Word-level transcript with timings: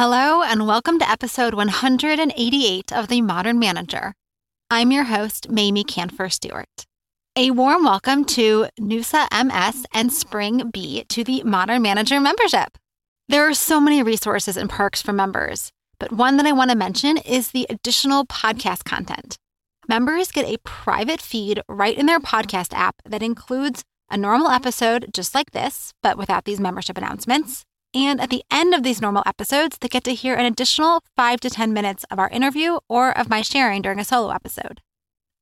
Hello, 0.00 0.44
and 0.44 0.64
welcome 0.64 1.00
to 1.00 1.10
episode 1.10 1.54
188 1.54 2.92
of 2.92 3.08
The 3.08 3.20
Modern 3.20 3.58
Manager. 3.58 4.14
I'm 4.70 4.92
your 4.92 5.02
host, 5.02 5.50
Mamie 5.50 5.82
Kanfer 5.82 6.30
Stewart. 6.32 6.86
A 7.34 7.50
warm 7.50 7.82
welcome 7.82 8.24
to 8.26 8.68
NUSA 8.78 9.26
MS 9.32 9.86
and 9.92 10.12
Spring 10.12 10.70
B 10.70 11.02
to 11.08 11.24
the 11.24 11.42
Modern 11.42 11.82
Manager 11.82 12.20
membership. 12.20 12.78
There 13.28 13.48
are 13.48 13.54
so 13.54 13.80
many 13.80 14.00
resources 14.00 14.56
and 14.56 14.70
perks 14.70 15.02
for 15.02 15.12
members, 15.12 15.72
but 15.98 16.12
one 16.12 16.36
that 16.36 16.46
I 16.46 16.52
want 16.52 16.70
to 16.70 16.76
mention 16.76 17.16
is 17.16 17.50
the 17.50 17.66
additional 17.68 18.24
podcast 18.24 18.84
content. 18.84 19.36
Members 19.88 20.30
get 20.30 20.46
a 20.46 20.58
private 20.62 21.20
feed 21.20 21.60
right 21.68 21.98
in 21.98 22.06
their 22.06 22.20
podcast 22.20 22.72
app 22.72 23.02
that 23.04 23.24
includes 23.24 23.82
a 24.08 24.16
normal 24.16 24.52
episode 24.52 25.10
just 25.12 25.34
like 25.34 25.50
this, 25.50 25.92
but 26.04 26.16
without 26.16 26.44
these 26.44 26.60
membership 26.60 26.96
announcements 26.96 27.64
and 27.94 28.20
at 28.20 28.30
the 28.30 28.42
end 28.50 28.74
of 28.74 28.82
these 28.82 29.00
normal 29.00 29.22
episodes, 29.26 29.78
they 29.80 29.88
get 29.88 30.04
to 30.04 30.14
hear 30.14 30.34
an 30.34 30.44
additional 30.44 31.02
five 31.16 31.40
to 31.40 31.50
10 31.50 31.72
minutes 31.72 32.04
of 32.10 32.18
our 32.18 32.28
interview 32.28 32.78
or 32.88 33.16
of 33.16 33.30
my 33.30 33.42
sharing 33.42 33.82
during 33.82 33.98
a 33.98 34.04
solo 34.04 34.30
episode. 34.30 34.80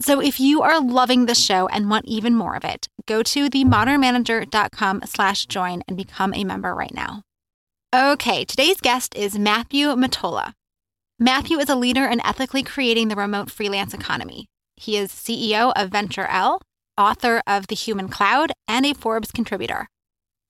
So 0.01 0.21
if 0.21 0.39
you 0.39 0.63
are 0.63 0.81
loving 0.81 1.27
this 1.27 1.43
show 1.43 1.67
and 1.69 1.89
want 1.89 2.05
even 2.05 2.35
more 2.35 2.55
of 2.55 2.65
it, 2.65 2.89
go 3.07 3.23
to 3.23 3.49
themodernmanager.com 3.49 5.03
slash 5.07 5.47
join 5.47 5.83
and 5.89 5.97
become 5.97 6.35
a 6.35 6.45
member 6.45 6.75
right 6.75 6.95
now. 6.95 7.23
Okay, 7.95 8.45
today's 8.45 8.81
guest 8.81 9.15
is 9.15 9.39
Matthew 9.39 9.89
Mottola. 9.89 10.53
Matthew 11.19 11.59
is 11.59 11.71
a 11.71 11.77
leader 11.77 12.07
in 12.07 12.21
ethically 12.27 12.63
creating 12.63 13.09
the 13.09 13.17
remote 13.17 13.51
freelance 13.51 13.95
economy. 13.95 14.47
He 14.77 14.99
is 14.99 15.11
CEO 15.11 15.73
of 15.75 15.91
Venture 15.91 16.27
L, 16.27 16.61
author 16.99 17.43
of 17.47 17.69
The 17.69 17.75
Human 17.75 18.09
Cloud, 18.09 18.53
and 18.69 18.85
a 18.85 18.93
Forbes 18.93 19.33
contributor. 19.33 19.89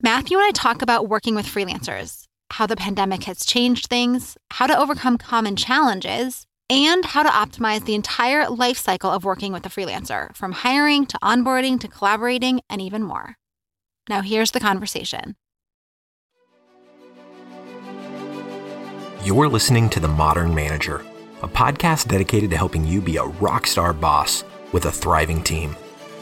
Matthew 0.03 0.37
and 0.37 0.47
I 0.47 0.51
talk 0.51 0.83
about 0.83 1.09
working 1.09 1.35
with 1.35 1.47
freelancers, 1.47 2.25
how 2.51 2.67
the 2.67 2.77
pandemic 2.77 3.25
has 3.25 3.47
changed 3.47 3.87
things, 3.87 4.37
how 4.51 4.67
to 4.67 4.79
overcome 4.79 5.17
common 5.17 5.57
challenges, 5.57 6.47
and 6.69 7.03
how 7.03 7.23
to 7.23 7.31
optimize 7.31 7.87
the 7.87 7.95
entire 7.95 8.47
life 8.51 8.77
cycle 8.77 9.11
of 9.11 9.25
working 9.25 9.55
with 9.55 9.65
a 9.65 9.71
freelancer, 9.71 10.37
from 10.37 10.53
hiring 10.53 11.07
to 11.07 11.19
onboarding 11.21 11.81
to 11.81 11.89
collaborating 11.89 12.61
and 12.69 12.83
even 12.83 13.03
more. 13.03 13.37
Now, 14.07 14.21
here's 14.21 14.51
the 14.51 14.61
conversation. 14.61 15.35
You're 19.25 19.49
listening 19.49 19.89
to 19.91 20.01
The 20.01 20.09
Modern 20.09 20.55
Manager, 20.55 21.07
a 21.41 21.49
podcast 21.49 22.09
dedicated 22.09 22.51
to 22.51 22.57
helping 22.59 22.87
you 22.87 23.01
be 23.01 23.17
a 23.17 23.25
rock 23.25 23.67
star 23.67 23.95
boss 23.95 24.45
with 24.73 24.85
a 24.85 24.93
thriving 24.93 25.43
team. 25.43 25.75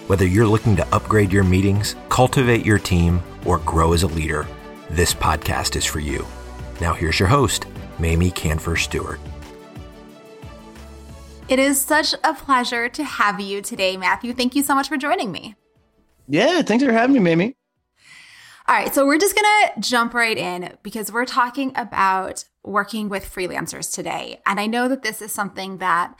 Whether 0.06 0.26
you're 0.26 0.46
looking 0.46 0.76
to 0.76 0.86
upgrade 0.94 1.32
your 1.32 1.44
meetings, 1.44 1.96
cultivate 2.10 2.66
your 2.66 2.78
team, 2.78 3.22
or 3.46 3.56
grow 3.60 3.94
as 3.94 4.02
a 4.02 4.06
leader, 4.06 4.46
this 4.90 5.14
podcast 5.14 5.76
is 5.76 5.86
for 5.86 5.98
you. 5.98 6.26
Now, 6.78 6.92
here's 6.92 7.18
your 7.18 7.28
host, 7.28 7.64
Mamie 7.98 8.30
Kanfer 8.30 8.76
Stewart. 8.76 9.18
It 11.48 11.58
is 11.58 11.80
such 11.80 12.14
a 12.22 12.34
pleasure 12.34 12.90
to 12.90 13.02
have 13.02 13.40
you 13.40 13.62
today, 13.62 13.96
Matthew. 13.96 14.34
Thank 14.34 14.54
you 14.54 14.62
so 14.62 14.74
much 14.74 14.88
for 14.88 14.98
joining 14.98 15.32
me. 15.32 15.54
Yeah, 16.28 16.60
thanks 16.60 16.84
for 16.84 16.92
having 16.92 17.14
me, 17.14 17.20
Mamie. 17.20 17.56
All 18.68 18.74
right, 18.74 18.94
so 18.94 19.06
we're 19.06 19.18
just 19.18 19.34
going 19.34 19.44
to 19.74 19.80
jump 19.80 20.12
right 20.12 20.36
in 20.36 20.76
because 20.82 21.12
we're 21.12 21.24
talking 21.24 21.72
about 21.76 22.44
working 22.62 23.08
with 23.08 23.24
freelancers 23.24 23.90
today. 23.90 24.42
And 24.44 24.60
I 24.60 24.66
know 24.66 24.86
that 24.86 25.02
this 25.02 25.22
is 25.22 25.32
something 25.32 25.78
that 25.78 26.14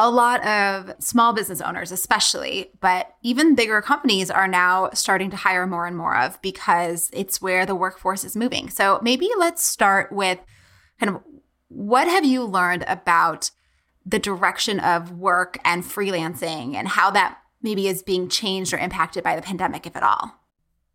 a 0.00 0.08
lot 0.08 0.42
of 0.46 0.94
small 0.98 1.34
business 1.34 1.60
owners, 1.60 1.92
especially, 1.92 2.70
but 2.80 3.14
even 3.22 3.54
bigger 3.54 3.82
companies 3.82 4.30
are 4.30 4.48
now 4.48 4.88
starting 4.94 5.28
to 5.28 5.36
hire 5.36 5.66
more 5.66 5.86
and 5.86 5.94
more 5.94 6.16
of 6.16 6.40
because 6.40 7.10
it's 7.12 7.42
where 7.42 7.66
the 7.66 7.74
workforce 7.74 8.24
is 8.24 8.34
moving. 8.34 8.70
So 8.70 8.98
maybe 9.02 9.28
let's 9.38 9.62
start 9.62 10.10
with 10.10 10.38
kind 10.98 11.14
of 11.14 11.22
what 11.68 12.08
have 12.08 12.24
you 12.24 12.44
learned 12.44 12.82
about 12.88 13.50
the 14.06 14.18
direction 14.18 14.80
of 14.80 15.12
work 15.12 15.58
and 15.66 15.84
freelancing 15.84 16.76
and 16.76 16.88
how 16.88 17.10
that 17.10 17.36
maybe 17.60 17.86
is 17.86 18.02
being 18.02 18.30
changed 18.30 18.72
or 18.72 18.78
impacted 18.78 19.22
by 19.22 19.36
the 19.36 19.42
pandemic, 19.42 19.86
if 19.86 19.94
at 19.96 20.02
all? 20.02 20.32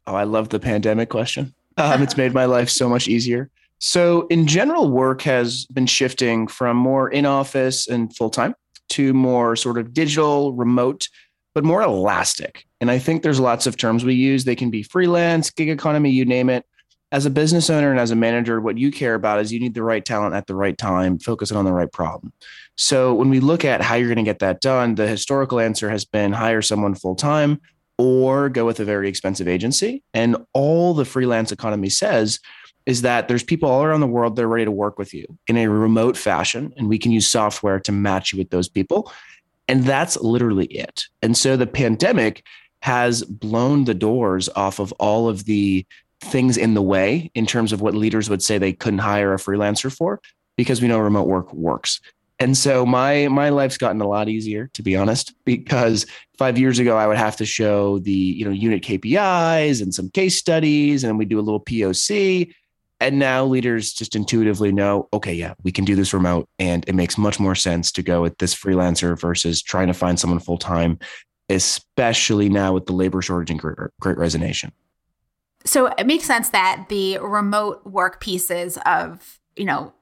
Oh, 0.08 0.16
I 0.16 0.24
love 0.24 0.50
the 0.50 0.60
pandemic 0.60 1.10
question. 1.10 1.54
Um, 1.78 2.02
it's 2.02 2.18
made 2.18 2.34
my 2.34 2.46
life 2.46 2.70
so 2.70 2.90
much 2.90 3.08
easier. 3.08 3.52
So, 3.78 4.26
in 4.28 4.48
general, 4.48 4.90
work 4.90 5.22
has 5.24 5.66
been 5.68 5.86
shifting 5.86 6.48
from 6.48 6.76
more 6.76 7.08
in 7.10 7.28
office 7.28 7.88
and 7.88 8.16
full 8.16 8.32
time 8.32 8.56
to 8.90 9.14
more 9.14 9.56
sort 9.56 9.78
of 9.78 9.94
digital, 9.94 10.54
remote, 10.54 11.08
but 11.54 11.64
more 11.64 11.82
elastic. 11.82 12.66
And 12.82 12.92
I 12.92 13.00
think 13.00 13.24
there's 13.24 13.40
lots 13.40 13.66
of 13.66 13.78
terms 13.78 14.04
we 14.04 14.14
use. 14.14 14.44
They 14.44 14.56
can 14.56 14.70
be 14.70 14.84
freelance, 14.84 15.50
gig 15.50 15.70
economy, 15.70 16.12
you 16.12 16.26
name 16.26 16.50
it. 16.50 16.66
As 17.12 17.26
a 17.26 17.30
business 17.30 17.70
owner 17.70 17.92
and 17.92 18.00
as 18.00 18.12
a 18.12 18.16
manager, 18.16 18.60
what 18.60 18.78
you 18.78 18.92
care 18.92 19.14
about 19.14 19.40
is 19.40 19.54
you 19.54 19.60
need 19.60 19.74
the 19.74 19.84
right 19.84 20.04
talent 20.04 20.36
at 20.36 20.48
the 20.48 20.56
right 20.56 20.78
time, 20.78 21.18
focusing 21.18 21.56
on 21.56 21.64
the 21.64 21.72
right 21.72 21.92
problem. 21.92 22.34
So 22.76 23.14
when 23.14 23.30
we 23.30 23.40
look 23.40 23.64
at 23.64 23.82
how 23.82 23.96
you're 23.96 24.10
going 24.10 24.18
to 24.18 24.24
get 24.24 24.40
that 24.40 24.60
done, 24.60 24.96
the 24.96 25.08
historical 25.08 25.60
answer 25.60 25.90
has 25.90 26.04
been 26.04 26.34
hire 26.34 26.62
someone 26.62 26.96
full 26.96 27.16
time 27.16 27.62
or 27.98 28.50
go 28.50 28.66
with 28.66 28.80
a 28.82 28.86
very 28.86 29.08
expensive 29.08 29.48
agency. 29.48 30.04
And 30.14 30.36
all 30.54 30.94
the 30.94 31.06
freelance 31.06 31.52
economy 31.54 31.90
says 31.90 32.40
is 32.86 33.02
that 33.02 33.28
there's 33.28 33.44
people 33.44 33.70
all 33.70 33.84
around 33.84 34.02
the 34.02 34.08
world 34.08 34.36
that 34.36 34.44
are 34.44 34.48
ready 34.48 34.66
to 34.66 34.72
work 34.72 35.00
with 35.00 35.14
you 35.14 35.26
in 35.48 35.58
a 35.58 35.68
remote 35.68 36.16
fashion, 36.16 36.74
and 36.78 36.88
we 36.88 37.00
can 37.00 37.12
use 37.12 37.28
software 37.28 37.80
to 37.80 37.92
match 37.92 38.32
you 38.32 38.38
with 38.38 38.50
those 38.50 38.70
people. 38.70 39.12
And 39.68 39.84
that's 39.84 40.18
literally 40.18 40.68
it. 40.68 41.06
And 41.22 41.36
so 41.36 41.58
the 41.58 41.66
pandemic 41.66 42.44
has 42.82 43.24
blown 43.24 43.86
the 43.86 43.96
doors 43.96 44.48
off 44.56 44.80
of 44.80 44.92
all 44.94 45.28
of 45.28 45.46
the 45.46 45.86
things 46.22 46.58
in 46.58 46.76
the 46.76 46.82
way 46.82 47.32
in 47.34 47.46
terms 47.46 47.74
of 47.74 47.82
what 47.82 47.96
leaders 47.96 48.30
would 48.30 48.44
say 48.44 48.58
they 48.58 48.74
couldn't 48.74 49.00
hire 49.00 49.34
a 49.34 49.38
freelancer 49.38 49.96
for 49.96 50.22
because 50.56 50.82
we 50.82 50.88
know 50.88 51.00
remote 51.00 51.28
work 51.28 51.52
works. 51.54 52.00
And 52.38 52.56
so 52.58 52.86
my 52.86 53.28
my 53.30 53.50
life's 53.50 53.78
gotten 53.78 54.02
a 54.02 54.08
lot 54.08 54.28
easier 54.28 54.70
to 54.74 54.84
be 54.84 54.96
honest 54.96 55.34
because 55.46 56.06
5 56.38 56.58
years 56.58 56.80
ago 56.80 56.98
I 56.98 57.08
would 57.08 57.18
have 57.18 57.38
to 57.38 57.46
show 57.46 58.00
the 58.00 58.12
you 58.12 58.46
know 58.46 58.52
unit 58.52 58.84
KPIs 58.84 59.82
and 59.82 59.94
some 59.94 60.10
case 60.10 60.38
studies 60.38 61.04
and 61.04 61.18
we'd 61.18 61.30
do 61.30 61.40
a 61.40 61.42
little 61.42 61.62
POC 61.62 62.54
and 63.06 63.20
now 63.20 63.46
leaders 63.46 63.94
just 63.94 64.16
intuitively 64.16 64.72
know, 64.72 65.08
okay, 65.14 65.34
yeah, 65.34 65.54
we 65.64 65.72
can 65.72 65.86
do 65.86 65.96
this 65.96 66.12
remote. 66.12 66.50
And 66.58 66.84
it 66.88 66.96
makes 66.96 67.20
much 67.20 67.40
more 67.40 67.54
sense 67.54 67.92
to 67.92 68.02
go 68.02 68.24
with 68.24 68.40
this 68.40 68.56
freelancer 68.56 69.20
versus 69.20 69.62
trying 69.62 69.88
to 69.88 69.94
find 69.94 70.20
someone 70.20 70.40
full 70.40 70.58
time, 70.58 70.98
especially 71.48 72.50
now 72.50 72.74
with 72.74 72.88
the 72.88 72.94
labor 72.94 73.22
shortage 73.22 73.52
and 73.52 73.60
great, 73.60 73.78
great 74.00 74.18
resignation. 74.18 74.72
So 75.66 75.88
it 75.88 76.08
makes 76.08 76.26
sense 76.26 76.50
that 76.50 76.88
the 76.90 77.20
remote 77.20 77.86
work 77.86 78.20
pieces 78.20 78.80
of, 78.88 79.40
you 79.56 79.66
know, 79.66 79.94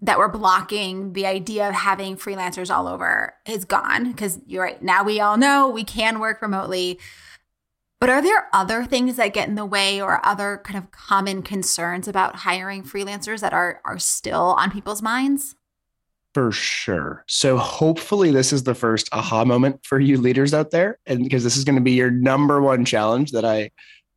that 0.00 0.18
were 0.18 0.28
blocking 0.28 1.12
the 1.12 1.26
idea 1.26 1.68
of 1.68 1.74
having 1.74 2.16
freelancers 2.16 2.74
all 2.74 2.88
over 2.88 3.34
is 3.46 3.64
gone 3.64 4.10
because 4.10 4.40
you're 4.46 4.64
right. 4.64 4.82
Now 4.82 5.04
we 5.04 5.20
all 5.20 5.36
know 5.36 5.68
we 5.68 5.84
can 5.84 6.18
work 6.18 6.42
remotely. 6.42 6.98
But 8.00 8.10
are 8.10 8.22
there 8.22 8.48
other 8.52 8.84
things 8.84 9.16
that 9.16 9.34
get 9.34 9.48
in 9.48 9.56
the 9.56 9.66
way 9.66 10.00
or 10.00 10.24
other 10.24 10.60
kind 10.64 10.78
of 10.78 10.92
common 10.92 11.42
concerns 11.42 12.06
about 12.06 12.36
hiring 12.36 12.84
freelancers 12.84 13.40
that 13.40 13.52
are 13.52 13.80
are 13.84 13.98
still 13.98 14.54
on 14.56 14.70
people's 14.70 15.02
minds? 15.02 15.56
For 16.32 16.52
sure. 16.52 17.24
So 17.26 17.56
hopefully 17.56 18.30
this 18.30 18.52
is 18.52 18.62
the 18.62 18.74
first 18.74 19.08
aha 19.12 19.44
moment 19.44 19.84
for 19.84 19.98
you 19.98 20.16
leaders 20.16 20.54
out 20.54 20.70
there 20.70 20.98
and 21.06 21.24
because 21.24 21.42
this 21.42 21.56
is 21.56 21.64
going 21.64 21.74
to 21.74 21.82
be 21.82 21.92
your 21.92 22.10
number 22.10 22.62
one 22.62 22.84
challenge 22.84 23.32
that 23.32 23.44
I 23.44 23.70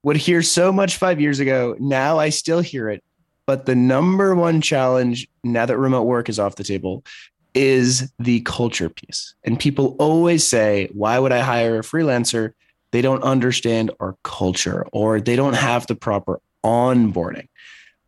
would 0.03 0.17
hear 0.17 0.43
so 0.43 0.71
much 0.71 0.97
5 0.97 1.19
years 1.19 1.39
ago. 1.39 1.75
Now 1.79 2.19
I 2.19 2.29
still 2.29 2.59
hear 2.59 2.89
it. 2.89 3.03
But 3.47 3.65
the 3.65 3.75
number 3.75 4.35
one 4.35 4.61
challenge 4.61 5.27
now 5.43 5.65
that 5.65 5.77
remote 5.77 6.03
work 6.03 6.29
is 6.29 6.37
off 6.37 6.55
the 6.55 6.63
table 6.63 7.03
is 7.55 8.11
the 8.19 8.41
culture 8.41 8.89
piece. 8.89 9.33
And 9.43 9.59
people 9.59 9.95
always 9.97 10.45
say, 10.45 10.89
"Why 10.93 11.17
would 11.17 11.31
I 11.31 11.39
hire 11.39 11.79
a 11.79 11.81
freelancer?" 11.81 12.53
They 12.91 13.01
don't 13.01 13.23
understand 13.23 13.91
our 13.99 14.15
culture 14.23 14.85
or 14.91 15.19
they 15.19 15.35
don't 15.35 15.53
have 15.53 15.87
the 15.87 15.95
proper 15.95 16.39
onboarding. 16.63 17.47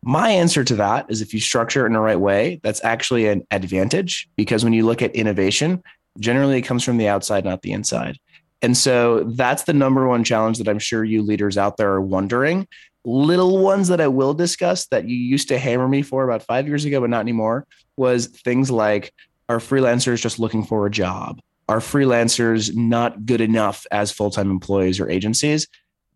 My 0.02 0.30
answer 0.30 0.64
to 0.64 0.76
that 0.76 1.06
is 1.08 1.22
if 1.22 1.32
you 1.32 1.40
structure 1.40 1.84
it 1.84 1.86
in 1.86 1.94
the 1.94 2.00
right 2.00 2.20
way, 2.20 2.60
that's 2.62 2.84
actually 2.84 3.26
an 3.26 3.46
advantage 3.50 4.28
because 4.36 4.62
when 4.62 4.74
you 4.74 4.84
look 4.84 5.00
at 5.00 5.14
innovation, 5.14 5.82
generally 6.18 6.58
it 6.58 6.62
comes 6.62 6.84
from 6.84 6.98
the 6.98 7.08
outside, 7.08 7.44
not 7.44 7.62
the 7.62 7.72
inside. 7.72 8.18
And 8.60 8.76
so 8.76 9.24
that's 9.24 9.64
the 9.64 9.72
number 9.72 10.06
one 10.06 10.24
challenge 10.24 10.58
that 10.58 10.68
I'm 10.68 10.78
sure 10.78 11.04
you 11.04 11.22
leaders 11.22 11.58
out 11.58 11.76
there 11.76 11.92
are 11.92 12.00
wondering. 12.00 12.68
Little 13.04 13.58
ones 13.58 13.88
that 13.88 14.00
I 14.00 14.08
will 14.08 14.34
discuss 14.34 14.86
that 14.86 15.08
you 15.08 15.16
used 15.16 15.48
to 15.48 15.58
hammer 15.58 15.88
me 15.88 16.02
for 16.02 16.24
about 16.24 16.42
five 16.42 16.66
years 16.66 16.84
ago, 16.84 17.00
but 17.00 17.10
not 17.10 17.20
anymore, 17.20 17.66
was 17.96 18.26
things 18.26 18.70
like 18.70 19.12
are 19.48 19.58
freelancers 19.58 20.20
just 20.22 20.38
looking 20.38 20.64
for 20.64 20.86
a 20.86 20.90
job? 20.90 21.40
Are 21.68 21.78
freelancers 21.78 22.74
not 22.74 23.24
good 23.26 23.40
enough 23.40 23.86
as 23.90 24.12
full-time 24.12 24.50
employees 24.50 25.00
or 25.00 25.08
agencies? 25.08 25.66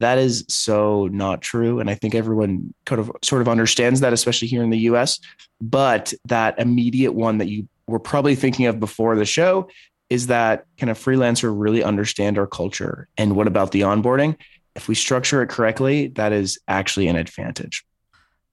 That 0.01 0.19
is 0.19 0.45
so 0.49 1.09
not 1.09 1.43
true 1.43 1.81
and 1.81 1.91
i 1.91 1.95
think 1.95 2.15
everyone 2.15 2.73
kind 2.87 3.01
of 3.01 3.11
sort 3.25 3.43
of 3.43 3.49
understands 3.49 3.99
that 3.99 4.13
especially 4.13 4.47
here 4.47 4.63
in 4.63 4.71
the 4.71 4.79
us 4.79 5.19
but 5.61 6.15
that 6.27 6.57
immediate 6.61 7.15
one 7.15 7.39
that 7.39 7.49
you 7.49 7.69
were 7.89 7.99
probably 7.99 8.37
thinking 8.37 8.67
of 8.67 8.79
before 8.79 9.17
the 9.17 9.25
show 9.25 9.69
is 10.11 10.29
that 10.29 10.67
can 10.77 10.89
a 10.89 10.95
freelancer 10.95 11.53
really 11.55 11.83
understand 11.83 12.39
our 12.39 12.47
culture? 12.47 13.09
And 13.17 13.37
what 13.37 13.47
about 13.47 13.73
the 13.73 13.83
onboarding? 13.83 14.37
If 14.75 14.89
we 14.89 14.95
structure 14.95 15.43
it 15.43 15.49
correctly 15.49 16.09
that 16.09 16.33
is 16.33 16.59
actually 16.69 17.09
an 17.09 17.17
advantage. 17.17 17.85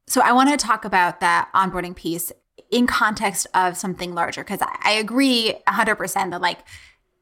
So 0.08 0.22
i 0.22 0.32
want 0.32 0.50
to 0.50 0.58
talk 0.58 0.86
about 0.86 1.20
that 1.20 1.50
onboarding 1.54 1.96
piece 1.96 2.32
in 2.76 2.88
context 2.88 3.48
of 3.54 3.78
something 3.78 4.14
larger. 4.14 4.44
Because 4.44 4.62
I, 4.62 4.78
I 4.84 4.92
agree 4.92 5.54
100% 5.66 6.32
that 6.32 6.42
like 6.42 6.60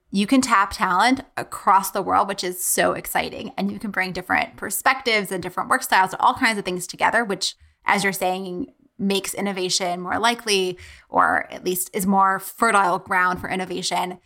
you 0.09 0.25
can 0.25 0.41
tap 0.41 0.71
talent 0.73 1.21
across 1.37 1.91
the 1.91 2.01
world, 2.01 2.27
which 2.27 2.43
is 2.43 2.63
so 2.63 2.93
exciting. 2.93 3.53
And 3.55 3.71
you 3.71 3.77
can 3.77 3.91
bring 3.91 4.13
different 4.13 4.57
perspectives 4.57 5.31
and 5.31 5.43
different 5.43 5.69
work 5.69 5.83
styles 5.83 6.11
and 6.11 6.19
all 6.21 6.33
kinds 6.33 6.57
of 6.57 6.65
things 6.65 6.87
together, 6.87 7.23
which, 7.23 7.53
as 7.85 8.03
you're 8.03 8.13
saying, 8.13 8.73
makes 8.97 9.35
innovation 9.35 10.01
more 10.01 10.17
likely 10.17 10.79
or 11.07 11.51
at 11.53 11.63
least 11.63 11.91
is 11.93 12.07
more 12.07 12.39
fertile 12.39 12.97
ground 12.97 13.39
for 13.39 13.49
innovation 13.49 14.17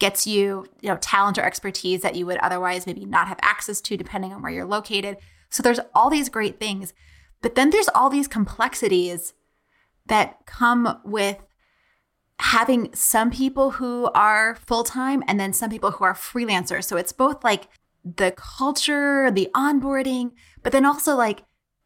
gets 0.00 0.26
you 0.26 0.66
you 0.80 0.88
know 0.88 0.96
talent 0.96 1.38
or 1.38 1.42
expertise 1.42 2.00
that 2.00 2.16
you 2.16 2.24
would 2.24 2.38
otherwise 2.38 2.86
maybe 2.86 3.04
not 3.04 3.28
have 3.28 3.38
access 3.42 3.82
to 3.82 3.98
depending 3.98 4.32
on 4.32 4.42
where 4.42 4.50
you're 4.50 4.64
located 4.64 5.18
so 5.50 5.62
there's 5.62 5.78
all 5.94 6.08
these 6.08 6.30
great 6.30 6.58
things 6.58 6.94
but 7.42 7.54
then 7.54 7.68
there's 7.68 7.90
all 7.94 8.08
these 8.08 8.26
complexities 8.26 9.34
that 10.06 10.46
come 10.46 11.00
with 11.04 11.38
having 12.38 12.92
some 12.94 13.30
people 13.30 13.72
who 13.72 14.10
are 14.14 14.54
full-time 14.56 15.22
and 15.26 15.38
then 15.38 15.52
some 15.52 15.70
people 15.70 15.92
who 15.92 16.04
are 16.04 16.14
freelancers 16.14 16.84
so 16.84 16.96
it's 16.96 17.12
both 17.12 17.44
like 17.44 17.68
the 18.04 18.32
culture 18.36 19.30
the 19.30 19.48
onboarding 19.54 20.32
but 20.62 20.72
then 20.72 20.84
also 20.84 21.14
like 21.14 21.44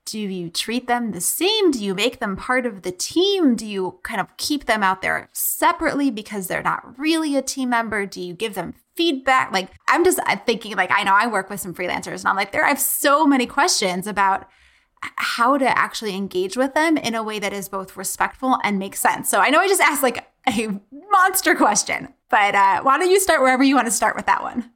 do 0.08 0.18
you 0.18 0.48
treat 0.48 0.86
them 0.86 1.12
the 1.12 1.20
same? 1.20 1.70
Do 1.70 1.84
you 1.84 1.94
make 1.94 2.18
them 2.18 2.34
part 2.34 2.64
of 2.64 2.80
the 2.80 2.92
team? 2.92 3.54
Do 3.54 3.66
you 3.66 4.00
kind 4.02 4.22
of 4.22 4.34
keep 4.38 4.64
them 4.64 4.82
out 4.82 5.02
there 5.02 5.28
separately 5.34 6.10
because 6.10 6.46
they're 6.46 6.62
not 6.62 6.98
really 6.98 7.36
a 7.36 7.42
team 7.42 7.68
member? 7.68 8.06
Do 8.06 8.22
you 8.22 8.32
give 8.32 8.54
them 8.54 8.74
feedback? 8.96 9.52
Like, 9.52 9.70
I'm 9.86 10.04
just 10.04 10.18
uh, 10.20 10.36
thinking, 10.46 10.76
like, 10.76 10.90
I 10.90 11.02
know 11.02 11.12
I 11.12 11.26
work 11.26 11.50
with 11.50 11.60
some 11.60 11.74
freelancers 11.74 12.20
and 12.20 12.28
I'm 12.28 12.36
like, 12.36 12.52
there, 12.52 12.64
I 12.64 12.68
have 12.68 12.80
so 12.80 13.26
many 13.26 13.44
questions 13.44 14.06
about 14.06 14.48
how 15.00 15.56
to 15.56 15.78
actually 15.78 16.14
engage 16.14 16.56
with 16.56 16.74
them 16.74 16.96
in 16.96 17.14
a 17.14 17.22
way 17.22 17.38
that 17.38 17.52
is 17.52 17.68
both 17.68 17.96
respectful 17.96 18.58
and 18.64 18.78
makes 18.78 19.00
sense. 19.00 19.28
So 19.28 19.40
I 19.40 19.50
know 19.50 19.60
I 19.60 19.68
just 19.68 19.80
asked 19.80 20.02
like 20.02 20.26
a 20.48 20.80
monster 21.10 21.54
question, 21.54 22.12
but 22.28 22.54
uh, 22.54 22.82
why 22.82 22.98
don't 22.98 23.10
you 23.10 23.20
start 23.20 23.40
wherever 23.40 23.62
you 23.62 23.74
want 23.74 23.86
to 23.86 23.92
start 23.92 24.16
with 24.16 24.26
that 24.26 24.42
one? 24.42 24.70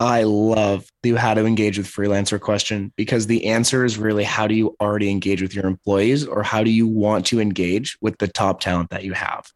I 0.00 0.24
love 0.24 0.88
the 1.04 1.12
how 1.12 1.34
to 1.34 1.46
engage 1.46 1.78
with 1.78 1.86
freelancer 1.86 2.40
question 2.40 2.92
because 2.96 3.28
the 3.28 3.46
answer 3.46 3.84
is 3.84 3.98
really 3.98 4.24
how 4.24 4.48
do 4.48 4.54
you 4.54 4.74
already 4.80 5.08
engage 5.08 5.40
with 5.40 5.54
your 5.54 5.66
employees 5.66 6.26
or 6.26 6.42
how 6.42 6.64
do 6.64 6.70
you 6.70 6.88
want 6.88 7.24
to 7.26 7.40
engage 7.40 7.96
with 8.00 8.18
the 8.18 8.26
top 8.26 8.60
talent 8.60 8.90
that 8.90 9.04
you 9.04 9.12
have? 9.12 9.46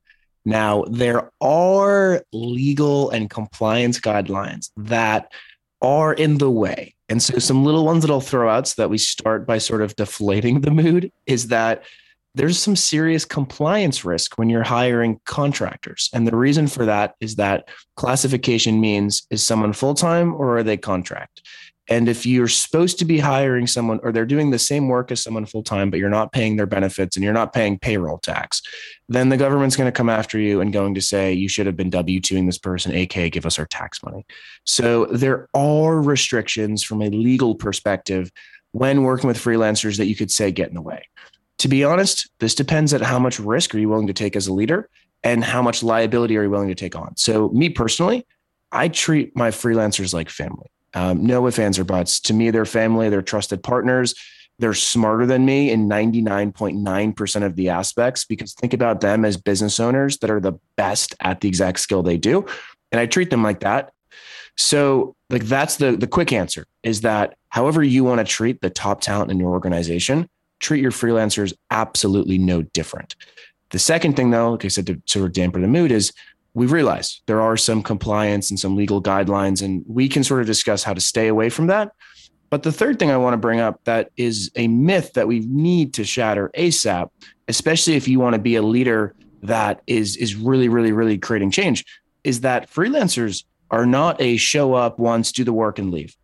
Now, 0.45 0.85
there 0.89 1.33
are 1.41 2.23
legal 2.33 3.11
and 3.11 3.29
compliance 3.29 3.99
guidelines 3.99 4.71
that 4.77 5.33
are 5.83 6.15
in 6.15 6.39
the 6.39 6.51
way. 6.51 6.95
And 7.09 7.23
so, 7.23 7.39
some 7.39 7.65
little 7.65 7.85
ones 7.85 8.03
that 8.03 8.11
I'll 8.11 8.21
throw 8.21 8.49
out 8.49 8.69
so 8.69 8.83
that 8.83 8.91
we 8.91 8.99
start 8.99 9.47
by 9.47 9.59
sort 9.59 9.83
of 9.83 9.95
deflating 9.97 10.61
the 10.61 10.71
mood 10.71 11.13
is 11.27 11.49
that 11.49 11.85
there's 12.37 12.59
some 12.59 12.77
serious 12.77 13.25
compliance 13.25 14.05
risk 14.05 14.37
when 14.37 14.51
you're 14.51 14.63
hiring 14.63 15.19
contractors. 15.25 16.11
And 16.13 16.27
the 16.27 16.37
reason 16.37 16.67
for 16.67 16.85
that 16.85 17.15
is 17.19 17.37
that 17.37 17.71
classification 17.97 18.79
means 18.79 19.27
is 19.31 19.43
someone 19.43 19.73
full 19.73 19.95
time 19.95 20.35
or 20.35 20.59
are 20.59 20.63
they 20.63 20.77
contract? 20.77 21.41
And 21.89 22.09
if 22.09 22.27
you're 22.27 22.49
supposed 22.49 22.99
to 22.99 23.05
be 23.05 23.19
hiring 23.19 23.67
someone 23.67 24.01
or 24.03 24.13
they're 24.13 24.27
doing 24.27 24.51
the 24.51 24.59
same 24.59 24.89
work 24.89 25.13
as 25.13 25.23
someone 25.23 25.47
full 25.47 25.63
time, 25.63 25.91
but 25.91 26.01
you're 26.01 26.09
not 26.09 26.33
paying 26.33 26.57
their 26.57 26.67
benefits 26.67 27.17
and 27.17 27.25
you're 27.25 27.33
not 27.33 27.53
paying 27.53 27.79
payroll 27.79 28.19
tax, 28.19 28.61
then 29.09 29.29
the 29.29 29.37
government's 29.37 29.77
going 29.77 29.87
to 29.87 29.97
come 29.97 30.11
after 30.11 30.39
you 30.39 30.61
and 30.61 30.73
going 30.73 30.95
to 30.95 31.01
say 31.01 31.33
you 31.33 31.49
should 31.49 31.67
have 31.67 31.77
been 31.77 31.91
W 31.91 32.21
2ing 32.21 32.47
this 32.47 32.59
person, 32.59 32.93
aka 32.93 33.31
give 33.31 33.47
us 33.47 33.59
our 33.59 33.67
tax 33.67 34.03
money. 34.03 34.27
So 34.65 35.07
there 35.07 35.49
are 35.55 36.01
restrictions 36.01 36.83
from 36.83 37.03
a 37.03 37.11
legal 37.11 37.55
perspective 37.55 38.31
when 38.73 39.05
working 39.05 39.29
with 39.29 39.39
freelancers 39.39 39.97
that 39.97 40.07
you 40.07 40.17
could 40.17 40.31
say 40.31 40.51
get 40.51 40.69
in 40.69 40.75
the 40.75 40.83
way 40.83 41.03
to 41.59 41.69
be 41.69 41.85
honest, 41.85 42.29
this 42.39 42.55
depends 42.55 42.93
on 42.93 43.01
how 43.01 43.19
much 43.19 43.41
risk 43.41 43.75
are 43.75 43.79
you 43.79 43.89
willing 43.89 44.07
to 44.07 44.13
take 44.13 44.37
as 44.37 44.47
a 44.47 44.53
leader 44.53 44.89
and 45.23 45.43
how 45.43 45.63
much 45.63 45.83
liability 45.83 46.37
are 46.37 46.43
you 46.43 46.51
willing 46.51 46.69
to 46.69 46.75
take 46.75 46.95
on. 46.95 47.17
So, 47.17 47.49
me 47.51 47.71
personally, 47.71 48.27
I 48.73 48.89
treat 48.89 49.35
my 49.37 49.51
freelancers 49.51 50.13
like 50.13 50.29
family. 50.29 50.71
Um, 50.97 51.27
no 51.27 51.47
ifs, 51.47 51.59
ands, 51.59 51.79
or 51.79 51.85
buts. 51.85 52.19
To 52.21 52.35
me, 52.35 52.51
they're 52.51 52.65
family, 52.65 53.11
they're 53.11 53.23
trusted 53.23 53.63
partners. 53.63 54.15
They're 54.59 54.73
smarter 54.73 55.27
than 55.27 55.45
me 55.45 55.71
in 55.71 55.89
99.9% 55.89 57.45
of 57.45 57.57
the 57.57 57.69
aspects 57.69 58.25
because 58.25 58.55
think 58.55 58.73
about 58.73 59.03
them 59.03 59.27
as 59.27 59.37
business 59.37 59.79
owners 59.79 60.17
that 60.19 60.31
are 60.31 60.41
the 60.41 60.55
best 60.77 61.15
at 61.21 61.43
the 61.43 61.49
exact 61.49 61.81
skill 61.81 62.03
they 62.03 62.17
do. 62.17 62.47
And 62.91 62.99
I 62.99 63.05
treat 63.05 63.29
them 63.29 63.43
like 63.43 63.61
that. 63.61 63.93
So, 64.57 65.15
like, 65.29 65.45
that's 65.45 65.77
the, 65.77 65.93
the 65.99 66.07
quick 66.07 66.33
answer 66.33 66.67
is 66.83 67.03
that 67.03 67.37
however 67.51 67.83
you 67.83 68.03
want 68.03 68.21
to 68.21 68.25
treat 68.25 68.63
the 68.63 68.71
top 68.71 69.03
talent 69.03 69.31
in 69.31 69.39
your 69.39 69.51
organization, 69.51 70.31
treat 70.61 70.81
your 70.81 70.93
freelancers 70.93 71.53
absolutely 71.71 72.39
no 72.39 72.63
different. 72.63 73.15
The 73.71 73.79
second 73.79 74.17
thing, 74.17 74.31
though, 74.31 74.53
like 74.53 74.65
I 74.65 74.69
said, 74.69 74.87
to 74.87 75.03
sort 75.05 75.27
of 75.27 75.35
dampen 75.35 75.61
the 75.61 75.69
mood, 75.69 75.93
is 75.93 76.13
we 76.57 76.65
realize 76.65 77.21
there 77.27 77.43
are 77.43 77.59
some 77.59 77.83
compliance 77.83 78.49
and 78.49 78.59
some 78.59 78.77
legal 78.77 79.03
guidelines, 79.03 79.63
and 79.63 79.85
we 79.87 80.09
can 80.09 80.25
sort 80.25 80.41
of 80.41 80.47
discuss 80.47 80.83
how 80.83 80.95
to 80.95 81.03
stay 81.03 81.29
away 81.29 81.51
from 81.51 81.67
that. 81.67 81.93
But 82.49 82.63
the 82.63 82.73
third 82.73 82.99
thing 82.99 83.11
I 83.11 83.19
want 83.19 83.35
to 83.35 83.39
bring 83.39 83.61
up 83.61 83.85
that 83.85 84.09
is 84.17 84.51
a 84.57 84.67
myth 84.67 85.13
that 85.13 85.29
we 85.29 85.41
need 85.41 85.93
to 85.95 86.05
shatter 86.05 86.51
ASAP, 86.57 87.11
especially 87.47 87.97
if 87.97 88.09
you 88.09 88.21
want 88.21 88.37
to 88.37 88.41
be 88.41 88.57
a 88.57 88.63
leader 88.63 89.15
that 89.43 89.83
is 89.87 90.17
is 90.17 90.35
really, 90.35 90.71
really, 90.71 90.93
really 90.93 91.19
creating 91.19 91.51
change, 91.51 91.85
is 92.25 92.41
that 92.41 92.71
freelancers 92.71 93.45
are 93.71 93.85
not 93.85 94.19
a 94.19 94.39
show 94.39 94.73
up 94.73 94.99
once, 94.99 95.33
do 95.33 95.45
the 95.45 95.53
work, 95.53 95.79
and 95.79 95.91
leave. 95.91 96.17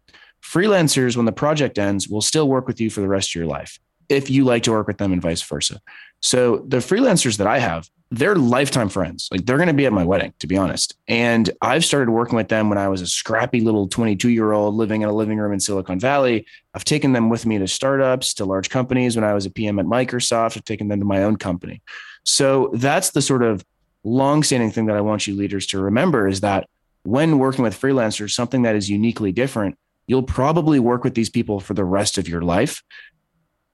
Freelancers, 0.43 1.15
when 1.15 1.27
the 1.27 1.33
project 1.33 1.79
ends, 1.79 2.09
will 2.09 2.23
still 2.23 2.49
work 2.49 2.67
with 2.67 2.81
you 2.81 2.89
for 2.89 3.03
the 3.03 3.09
rest 3.09 3.33
of 3.33 3.35
your 3.35 3.47
life 3.47 3.79
if 4.09 4.31
you 4.31 4.45
like 4.45 4.63
to 4.63 4.73
work 4.73 4.87
with 4.87 4.97
them 4.97 5.13
and 5.13 5.21
vice 5.21 5.43
versa. 5.43 5.79
So 6.21 6.65
the 6.69 6.79
freelancers 6.79 7.37
that 7.37 7.47
I 7.47 7.59
have, 7.59 7.91
they're 8.13 8.37
lifetime 8.37 8.91
friends. 8.91 9.29
Like 9.33 9.47
they're 9.47 9.57
going 9.57 9.69
to 9.69 9.75
be 9.75 9.87
at 9.87 9.93
my 9.93 10.05
wedding, 10.05 10.35
to 10.41 10.47
be 10.47 10.59
honest. 10.59 10.95
And 11.09 11.49
I've 11.63 11.83
started 11.83 12.11
working 12.11 12.37
with 12.37 12.49
them 12.49 12.69
when 12.69 12.77
I 12.77 12.89
was 12.89 13.01
a 13.01 13.07
scrappy 13.07 13.61
little 13.61 13.89
22 13.89 14.29
year 14.29 14.53
old 14.53 14.75
living 14.75 15.01
in 15.01 15.09
a 15.09 15.15
living 15.15 15.39
room 15.39 15.55
in 15.55 15.61
Silicon 15.61 15.99
Valley. 15.99 16.47
I've 16.75 16.85
taken 16.85 17.15
them 17.15 17.31
with 17.31 17.47
me 17.47 17.57
to 17.57 17.67
startups, 17.67 18.35
to 18.35 18.45
large 18.45 18.69
companies. 18.69 19.17
When 19.17 19.25
I 19.25 19.33
was 19.33 19.47
a 19.47 19.51
PM 19.51 19.79
at 19.79 19.87
Microsoft, 19.87 20.59
I've 20.59 20.65
taken 20.65 20.89
them 20.89 21.01
to 21.01 21.07
my 21.07 21.23
own 21.23 21.37
company. 21.37 21.81
So 22.25 22.71
that's 22.75 23.11
the 23.11 23.23
sort 23.23 23.43
of 23.43 23.65
long-standing 24.05 24.73
thing 24.73 24.87
that 24.87 24.97
I 24.97 25.01
want 25.01 25.27
you 25.27 25.35
leaders 25.35 25.67
to 25.69 25.81
remember 25.81 26.29
is 26.29 26.43
that 26.43 26.69
when 27.05 27.39
working 27.39 27.65
with 27.65 27.81
freelancers, 27.81 28.33
something 28.33 28.63
that 28.63 28.77
is 28.77 28.91
uniquely 28.91 29.33
different, 29.33 29.79
you'll 30.07 30.23
probably 30.23 30.79
work 30.79 31.03
with 31.03 31.15
these 31.15 31.31
people 31.31 31.61
for 31.61 31.73
the 31.73 31.85
rest 31.85 32.19
of 32.19 32.29
your 32.29 32.43
life. 32.43 32.83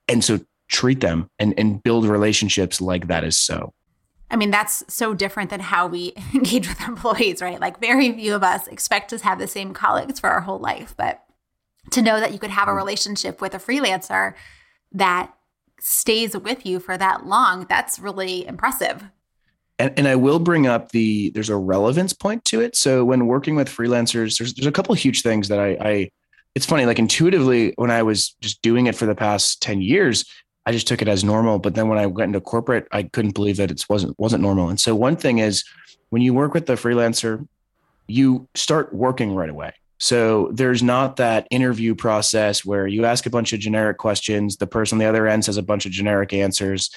And 0.07 0.23
so 0.23 0.39
treat 0.69 1.01
them 1.01 1.29
and, 1.41 1.55
and 1.59 1.83
build 1.83 2.05
relationships 2.05 2.81
like 2.81 3.09
that 3.09 3.25
is 3.25 3.37
so. 3.37 3.75
I 4.31 4.37
mean, 4.37 4.51
that's 4.51 4.85
so 4.93 5.15
different 5.15 5.51
than 5.51 5.61
how 5.61 5.87
we 5.87 6.13
engage 6.35 6.69
with 6.69 6.81
employees, 6.83 7.41
right? 7.41 7.61
Like, 7.61 7.81
very 7.81 8.13
few 8.13 8.35
of 8.35 8.43
us 8.43 8.67
expect 8.67 9.11
to 9.11 9.19
have 9.19 9.39
the 9.39 9.47
same 9.47 9.73
colleagues 9.73 10.21
for 10.21 10.31
our 10.31 10.41
whole 10.41 10.59
life. 10.59 10.95
But 10.97 11.23
to 11.91 12.03
know 12.03 12.21
that 12.21 12.33
you 12.33 12.39
could 12.39 12.51
have 12.51 12.69
a 12.69 12.73
mm. 12.73 12.77
relationship 12.77 13.41
with 13.41 13.55
a 13.55 13.59
freelancer 13.59 14.35
that 14.93 15.33
stays 15.81 16.37
with 16.37 16.67
you 16.67 16.81
for 16.81 16.99
that 16.99 17.27
long, 17.27 17.67
that's 17.69 17.99
really 17.99 18.47
impressive. 18.47 19.05
And, 19.79 19.93
and 19.97 20.09
I 20.09 20.17
will 20.17 20.41
bring 20.41 20.67
up 20.67 20.91
the 20.91 21.31
there's 21.31 21.51
a 21.51 21.57
relevance 21.57 22.13
point 22.13 22.45
to 22.47 22.61
it. 22.61 22.77
So 22.77 23.05
when 23.05 23.27
working 23.27 23.55
with 23.55 23.69
freelancers, 23.69 24.39
there's 24.39 24.55
there's 24.55 24.67
a 24.67 24.73
couple 24.73 24.95
huge 24.95 25.23
things 25.23 25.49
that 25.49 25.61
I, 25.61 25.79
I 25.81 26.11
it's 26.55 26.67
funny, 26.67 26.87
like 26.87 26.99
intuitively, 26.99 27.73
when 27.77 27.91
I 27.91 28.03
was 28.03 28.35
just 28.41 28.61
doing 28.63 28.87
it 28.87 28.97
for 28.97 29.07
the 29.07 29.15
past 29.15 29.63
10 29.63 29.81
years, 29.81 30.25
I 30.69 30.73
just 30.73 30.87
took 30.87 31.01
it 31.01 31.09
as 31.09 31.25
normal. 31.25 31.59
But 31.59 31.75
then 31.75 31.89
when 31.89 31.97
I 31.97 32.05
went 32.05 32.29
into 32.29 32.43
corporate, 32.43 32.87
I 32.93 33.05
couldn't 33.05 33.35
believe 33.35 33.57
that 33.57 33.71
it 33.71 33.83
wasn't 33.89 34.19
wasn't 34.19 34.43
normal. 34.43 34.69
And 34.69 34.79
so 34.79 34.95
one 34.95 35.17
thing 35.17 35.39
is 35.39 35.65
when 36.11 36.21
you 36.21 36.35
work 36.35 36.53
with 36.53 36.67
the 36.67 36.75
freelancer, 36.75 37.49
you 38.07 38.47
start 38.55 38.93
working 38.93 39.35
right 39.35 39.49
away. 39.49 39.73
So 39.97 40.51
there's 40.53 40.83
not 40.83 41.17
that 41.17 41.47
interview 41.51 41.95
process 41.95 42.67
where 42.67 42.87
you 42.87 43.07
ask 43.07 43.25
a 43.25 43.31
bunch 43.31 43.55
of 43.55 43.61
generic 43.61 43.97
questions, 43.97 44.59
the 44.59 44.67
person 44.67 44.97
on 44.97 44.99
the 45.01 45.07
other 45.07 45.27
end 45.27 45.47
says 45.47 45.57
a 45.57 45.63
bunch 45.63 45.87
of 45.87 45.93
generic 45.93 46.35
answers, 46.35 46.91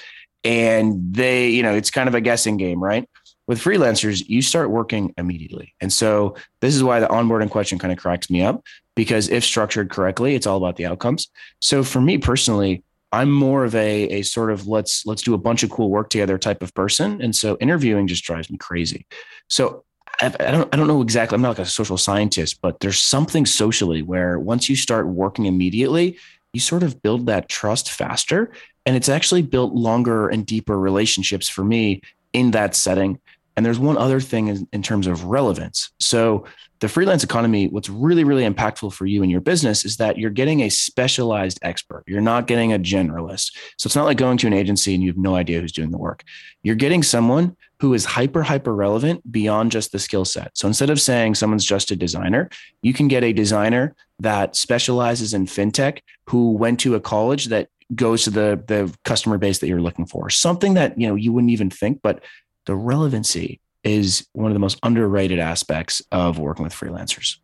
and 0.44 1.14
they, 1.14 1.48
you 1.48 1.62
know, 1.62 1.72
it's 1.74 1.90
kind 1.90 2.10
of 2.10 2.14
a 2.14 2.20
guessing 2.20 2.58
game, 2.58 2.78
right? 2.78 3.08
With 3.46 3.58
freelancers, 3.58 4.22
you 4.28 4.42
start 4.42 4.68
working 4.68 5.14
immediately. 5.16 5.74
And 5.80 5.90
so 5.90 6.36
this 6.60 6.76
is 6.76 6.84
why 6.84 7.00
the 7.00 7.08
onboarding 7.08 7.50
question 7.50 7.78
kind 7.78 7.90
of 7.90 7.98
cracks 7.98 8.28
me 8.28 8.42
up 8.42 8.62
because 8.94 9.30
if 9.30 9.44
structured 9.44 9.88
correctly, 9.88 10.34
it's 10.34 10.46
all 10.46 10.58
about 10.58 10.76
the 10.76 10.84
outcomes. 10.84 11.30
So 11.60 11.82
for 11.82 12.02
me 12.02 12.18
personally, 12.18 12.84
I'm 13.12 13.30
more 13.30 13.64
of 13.64 13.74
a 13.74 14.04
a 14.04 14.22
sort 14.22 14.50
of 14.50 14.66
let's 14.66 15.04
let's 15.06 15.22
do 15.22 15.34
a 15.34 15.38
bunch 15.38 15.62
of 15.62 15.70
cool 15.70 15.90
work 15.90 16.08
together 16.10 16.38
type 16.38 16.62
of 16.62 16.74
person, 16.74 17.20
and 17.20 17.36
so 17.36 17.56
interviewing 17.60 18.06
just 18.06 18.24
drives 18.24 18.50
me 18.50 18.56
crazy. 18.56 19.06
So 19.48 19.84
I, 20.20 20.26
I 20.26 20.50
don't 20.50 20.72
I 20.72 20.76
don't 20.76 20.88
know 20.88 21.02
exactly. 21.02 21.36
I'm 21.36 21.42
not 21.42 21.50
like 21.50 21.58
a 21.58 21.66
social 21.66 21.98
scientist, 21.98 22.60
but 22.62 22.80
there's 22.80 23.00
something 23.00 23.44
socially 23.44 24.02
where 24.02 24.38
once 24.38 24.68
you 24.68 24.76
start 24.76 25.06
working 25.06 25.46
immediately, 25.46 26.16
you 26.52 26.60
sort 26.60 26.82
of 26.82 27.02
build 27.02 27.26
that 27.26 27.48
trust 27.48 27.90
faster, 27.90 28.52
and 28.86 28.96
it's 28.96 29.08
actually 29.08 29.42
built 29.42 29.74
longer 29.74 30.28
and 30.28 30.46
deeper 30.46 30.78
relationships 30.78 31.48
for 31.48 31.64
me 31.64 32.00
in 32.32 32.52
that 32.52 32.74
setting 32.74 33.20
And 33.56 33.66
there's 33.66 33.78
one 33.78 33.98
other 33.98 34.20
thing 34.20 34.48
in, 34.48 34.68
in 34.72 34.82
terms 34.82 35.06
of 35.06 35.24
relevance. 35.24 35.90
So 36.00 36.44
the 36.80 36.88
freelance 36.88 37.22
economy, 37.22 37.68
what's 37.68 37.88
really, 37.88 38.24
really 38.24 38.42
impactful 38.42 38.92
for 38.92 39.06
you 39.06 39.22
and 39.22 39.30
your 39.30 39.40
business 39.40 39.84
is 39.84 39.98
that 39.98 40.18
you're 40.18 40.30
getting 40.30 40.62
a 40.62 40.68
specialized 40.68 41.60
expert. 41.62 42.02
You're 42.08 42.20
not 42.20 42.48
getting 42.48 42.72
a 42.72 42.78
generalist. 42.78 43.56
So 43.76 43.86
it's 43.86 43.94
not 43.94 44.04
like 44.04 44.16
going 44.16 44.36
to 44.38 44.48
an 44.48 44.52
agency 44.52 44.92
and 44.94 45.02
you 45.02 45.10
have 45.10 45.16
no 45.16 45.36
idea 45.36 45.60
who's 45.60 45.70
doing 45.70 45.92
the 45.92 45.98
work. 45.98 46.24
You're 46.64 46.74
getting 46.74 47.04
someone 47.04 47.56
who 47.78 47.94
is 47.94 48.04
hyper, 48.04 48.42
hyper 48.42 48.74
relevant 48.74 49.30
beyond 49.30 49.70
just 49.70 49.92
the 49.92 49.98
skill 49.98 50.24
set. 50.24 50.50
So 50.56 50.66
instead 50.66 50.90
of 50.90 51.00
saying 51.00 51.36
someone's 51.36 51.64
just 51.64 51.90
a 51.90 51.96
designer, 51.96 52.48
you 52.82 52.92
can 52.92 53.06
get 53.06 53.22
a 53.22 53.32
designer 53.32 53.94
that 54.18 54.56
specializes 54.56 55.34
in 55.34 55.46
fintech 55.46 56.00
who 56.28 56.52
went 56.52 56.80
to 56.80 56.94
a 56.94 57.00
college 57.00 57.46
that 57.46 57.68
goes 57.94 58.24
to 58.24 58.30
the, 58.30 58.62
the 58.66 58.92
customer 59.04 59.38
base 59.38 59.58
that 59.58 59.68
you're 59.68 59.80
looking 59.80 60.06
for. 60.06 60.30
Something 60.30 60.74
that, 60.74 60.98
you 60.98 61.06
know, 61.06 61.14
you 61.14 61.32
wouldn't 61.32 61.50
even 61.50 61.70
think, 61.70 62.00
but 62.02 62.22
the 62.66 62.76
relevancy 62.76 63.60
is 63.84 64.26
one 64.32 64.50
of 64.50 64.54
the 64.54 64.60
most 64.60 64.78
underrated 64.82 65.38
aspects 65.38 66.02
of 66.12 66.38
working 66.38 66.62
with 66.62 66.72
freelancers. 66.72 67.38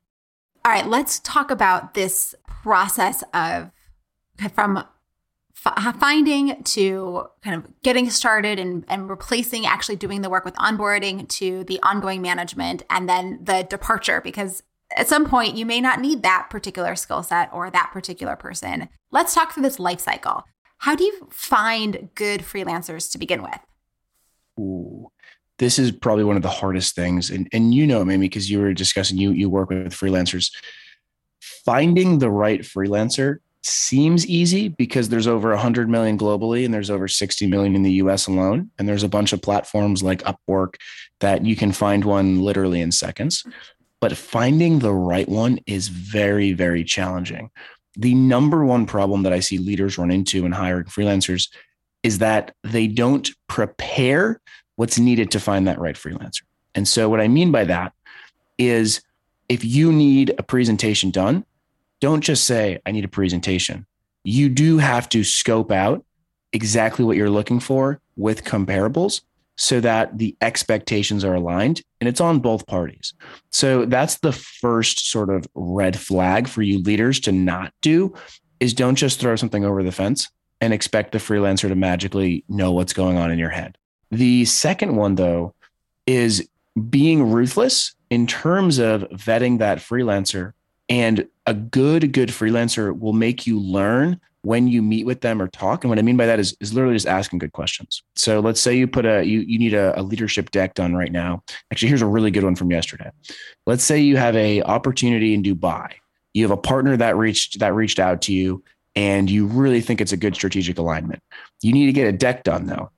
All 0.64 0.72
right, 0.72 0.86
let's 0.86 1.18
talk 1.20 1.50
about 1.50 1.94
this 1.94 2.34
process 2.46 3.24
of 3.34 3.70
from 4.54 4.84
finding 5.54 6.62
to 6.62 7.26
kind 7.42 7.56
of 7.56 7.82
getting 7.82 8.08
started 8.10 8.60
and, 8.60 8.84
and 8.86 9.10
replacing 9.10 9.66
actually 9.66 9.96
doing 9.96 10.20
the 10.20 10.30
work 10.30 10.44
with 10.44 10.54
onboarding 10.54 11.28
to 11.28 11.64
the 11.64 11.80
ongoing 11.82 12.22
management 12.22 12.84
and 12.90 13.08
then 13.08 13.40
the 13.42 13.66
departure 13.68 14.20
because 14.20 14.62
at 14.96 15.08
some 15.08 15.26
point 15.26 15.56
you 15.56 15.66
may 15.66 15.80
not 15.80 16.00
need 16.00 16.22
that 16.22 16.46
particular 16.48 16.94
skill 16.94 17.24
set 17.24 17.50
or 17.52 17.70
that 17.70 17.90
particular 17.92 18.36
person. 18.36 18.88
Let's 19.10 19.34
talk 19.34 19.52
through 19.52 19.64
this 19.64 19.80
life 19.80 20.00
cycle. 20.00 20.44
How 20.78 20.94
do 20.94 21.02
you 21.02 21.26
find 21.30 22.08
good 22.14 22.40
freelancers 22.42 23.10
to 23.10 23.18
begin 23.18 23.42
with? 23.42 23.58
Ooh, 24.58 25.10
this 25.58 25.78
is 25.78 25.90
probably 25.90 26.24
one 26.24 26.36
of 26.36 26.42
the 26.42 26.48
hardest 26.48 26.94
things. 26.94 27.30
And, 27.30 27.48
and 27.52 27.74
you 27.74 27.86
know, 27.86 28.04
maybe 28.04 28.26
because 28.26 28.50
you 28.50 28.60
were 28.60 28.72
discussing, 28.72 29.18
you, 29.18 29.32
you 29.32 29.50
work 29.50 29.70
with 29.70 29.92
freelancers. 29.92 30.52
Finding 31.40 32.18
the 32.18 32.30
right 32.30 32.60
freelancer 32.60 33.38
seems 33.62 34.26
easy 34.26 34.68
because 34.68 35.08
there's 35.08 35.26
over 35.26 35.50
100 35.50 35.88
million 35.88 36.16
globally 36.16 36.64
and 36.64 36.72
there's 36.72 36.90
over 36.90 37.08
60 37.08 37.46
million 37.46 37.74
in 37.74 37.82
the 37.82 37.92
US 37.92 38.26
alone. 38.26 38.70
And 38.78 38.88
there's 38.88 39.02
a 39.02 39.08
bunch 39.08 39.32
of 39.32 39.42
platforms 39.42 40.02
like 40.02 40.22
Upwork 40.22 40.74
that 41.20 41.44
you 41.44 41.56
can 41.56 41.72
find 41.72 42.04
one 42.04 42.40
literally 42.40 42.80
in 42.80 42.92
seconds. 42.92 43.44
But 44.00 44.16
finding 44.16 44.78
the 44.78 44.94
right 44.94 45.28
one 45.28 45.58
is 45.66 45.88
very, 45.88 46.52
very 46.52 46.84
challenging. 46.84 47.50
The 47.96 48.14
number 48.14 48.64
one 48.64 48.86
problem 48.86 49.24
that 49.24 49.32
I 49.32 49.40
see 49.40 49.58
leaders 49.58 49.98
run 49.98 50.12
into 50.12 50.46
in 50.46 50.52
hiring 50.52 50.84
freelancers 50.84 51.48
is 52.02 52.18
that 52.18 52.54
they 52.62 52.86
don't 52.86 53.28
prepare 53.48 54.40
what's 54.76 54.98
needed 54.98 55.30
to 55.32 55.40
find 55.40 55.66
that 55.66 55.80
right 55.80 55.96
freelancer. 55.96 56.42
And 56.74 56.86
so, 56.86 57.08
what 57.08 57.20
I 57.20 57.28
mean 57.28 57.50
by 57.50 57.64
that 57.64 57.92
is 58.58 59.02
if 59.48 59.64
you 59.64 59.92
need 59.92 60.34
a 60.38 60.42
presentation 60.42 61.10
done, 61.10 61.44
don't 62.00 62.20
just 62.20 62.44
say, 62.44 62.78
I 62.86 62.92
need 62.92 63.04
a 63.04 63.08
presentation. 63.08 63.86
You 64.24 64.48
do 64.48 64.78
have 64.78 65.08
to 65.10 65.24
scope 65.24 65.72
out 65.72 66.04
exactly 66.52 67.04
what 67.04 67.16
you're 67.16 67.30
looking 67.30 67.60
for 67.60 68.00
with 68.16 68.44
comparables 68.44 69.22
so 69.56 69.80
that 69.80 70.16
the 70.18 70.36
expectations 70.40 71.24
are 71.24 71.34
aligned 71.34 71.82
and 72.00 72.08
it's 72.08 72.20
on 72.20 72.38
both 72.38 72.66
parties. 72.66 73.12
So 73.50 73.84
that's 73.86 74.18
the 74.18 74.32
first 74.32 75.10
sort 75.10 75.30
of 75.30 75.46
red 75.54 75.98
flag 75.98 76.46
for 76.46 76.62
you 76.62 76.80
leaders 76.80 77.18
to 77.20 77.32
not 77.32 77.72
do 77.82 78.14
is 78.60 78.72
don't 78.72 78.94
just 78.94 79.18
throw 79.18 79.34
something 79.34 79.64
over 79.64 79.82
the 79.82 79.92
fence 79.92 80.28
and 80.60 80.72
expect 80.72 81.12
the 81.12 81.18
freelancer 81.18 81.68
to 81.68 81.74
magically 81.74 82.44
know 82.48 82.72
what's 82.72 82.92
going 82.92 83.16
on 83.16 83.30
in 83.30 83.38
your 83.38 83.50
head. 83.50 83.78
The 84.10 84.44
second 84.44 84.96
one, 84.96 85.14
though, 85.14 85.54
is 86.06 86.48
being 86.90 87.30
ruthless 87.30 87.94
in 88.10 88.26
terms 88.26 88.78
of 88.78 89.02
vetting 89.10 89.58
that 89.58 89.78
freelancer. 89.78 90.52
And 90.88 91.28
a 91.46 91.54
good, 91.54 92.12
good 92.12 92.30
freelancer 92.30 92.98
will 92.98 93.12
make 93.12 93.46
you 93.46 93.60
learn 93.60 94.20
when 94.42 94.68
you 94.68 94.80
meet 94.80 95.04
with 95.04 95.20
them 95.20 95.42
or 95.42 95.48
talk. 95.48 95.84
And 95.84 95.90
what 95.90 95.98
I 95.98 96.02
mean 96.02 96.16
by 96.16 96.26
that 96.26 96.38
is, 96.38 96.56
is 96.60 96.72
literally 96.72 96.94
just 96.94 97.06
asking 97.06 97.40
good 97.40 97.52
questions. 97.52 98.02
So 98.16 98.40
let's 98.40 98.60
say 98.60 98.76
you 98.76 98.86
put 98.86 99.04
a 99.04 99.22
you 99.24 99.40
you 99.40 99.58
need 99.58 99.74
a, 99.74 99.98
a 99.98 100.02
leadership 100.02 100.50
deck 100.50 100.74
done 100.74 100.94
right 100.94 101.12
now. 101.12 101.42
Actually, 101.70 101.88
here's 101.88 102.02
a 102.02 102.06
really 102.06 102.30
good 102.30 102.44
one 102.44 102.54
from 102.54 102.70
yesterday. 102.70 103.10
Let's 103.66 103.84
say 103.84 103.98
you 103.98 104.16
have 104.16 104.36
a 104.36 104.62
opportunity 104.62 105.34
in 105.34 105.42
Dubai. 105.42 105.92
You 106.32 106.44
have 106.44 106.50
a 106.50 106.56
partner 106.56 106.96
that 106.96 107.16
reached 107.16 107.58
that 107.58 107.74
reached 107.74 107.98
out 107.98 108.22
to 108.22 108.32
you 108.32 108.62
and 108.98 109.30
you 109.30 109.46
really 109.46 109.80
think 109.80 110.00
it's 110.00 110.10
a 110.10 110.16
good 110.16 110.34
strategic 110.34 110.76
alignment. 110.76 111.22
You 111.62 111.72
need 111.72 111.86
to 111.86 111.92
get 111.92 112.08
a 112.08 112.12
deck 112.12 112.42
done 112.42 112.66
though. 112.66 112.90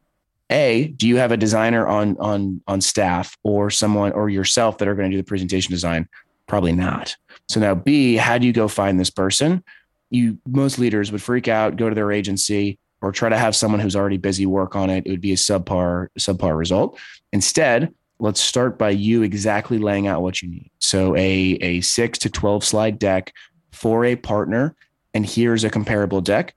A 0.49 0.95
do 0.97 1.07
you 1.07 1.17
have 1.17 1.31
a 1.31 1.37
designer 1.37 1.87
on 1.87 2.17
on 2.17 2.63
on 2.67 2.81
staff 2.81 3.37
or 3.43 3.71
someone 3.71 4.13
or 4.13 4.31
yourself 4.31 4.79
that 4.79 4.89
are 4.89 4.95
going 4.95 5.11
to 5.11 5.15
do 5.15 5.23
the 5.23 5.29
presentation 5.29 5.71
design? 5.71 6.09
Probably 6.47 6.73
not. 6.73 7.15
So 7.51 7.61
now 7.61 7.75
b 7.75 8.17
how 8.17 8.39
do 8.39 8.47
you 8.47 8.53
go 8.55 8.67
find 8.67 8.99
this 8.99 9.11
person? 9.11 9.63
You 10.09 10.39
most 10.47 10.79
leaders 10.79 11.13
would 11.13 11.21
freak 11.21 11.49
out 11.49 11.77
go 11.77 11.91
to 11.91 11.95
their 11.95 12.13
agency 12.13 12.79
or 13.03 13.13
try 13.13 13.29
to 13.29 13.37
have 13.37 13.55
someone 13.55 13.81
who's 13.81 13.95
already 13.95 14.17
busy 14.17 14.47
work 14.47 14.75
on 14.75 14.89
it. 14.89 15.07
It 15.07 15.11
would 15.11 15.21
be 15.21 15.33
a 15.33 15.37
subpar 15.37 16.09
subpar 16.19 16.57
result. 16.57 16.99
Instead 17.31 17.95
let's 18.19 18.41
start 18.41 18.79
by 18.79 18.91
you 18.91 19.23
exactly 19.23 19.79
laying 19.79 20.07
out 20.07 20.23
what 20.23 20.41
you 20.41 20.49
need. 20.49 20.71
So 20.79 21.15
a 21.15 21.59
a 21.61 21.83
6 21.83 22.19
to 22.21 22.31
12 22.31 22.65
slide 22.65 22.99
deck 22.99 23.35
for 23.71 24.07
a 24.07 24.17
partner 24.17 24.75
and 25.15 25.27
here's 25.27 25.65
a 25.65 25.71
comparable 25.71 26.21
deck 26.21 26.55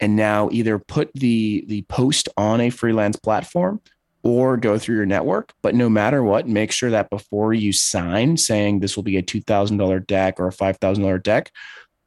and 0.00 0.16
now 0.16 0.48
either 0.52 0.78
put 0.78 1.10
the 1.14 1.64
the 1.68 1.82
post 1.82 2.28
on 2.36 2.60
a 2.60 2.70
freelance 2.70 3.16
platform 3.16 3.80
or 4.22 4.56
go 4.56 4.78
through 4.78 4.96
your 4.96 5.06
network. 5.06 5.52
But 5.62 5.74
no 5.74 5.88
matter 5.88 6.22
what, 6.22 6.48
make 6.48 6.72
sure 6.72 6.90
that 6.90 7.10
before 7.10 7.54
you 7.54 7.72
sign 7.72 8.36
saying 8.36 8.80
this 8.80 8.96
will 8.96 9.04
be 9.04 9.16
a 9.16 9.22
$2,000 9.22 10.06
deck 10.06 10.40
or 10.40 10.48
a 10.48 10.52
$5,000 10.52 11.22
deck, 11.22 11.52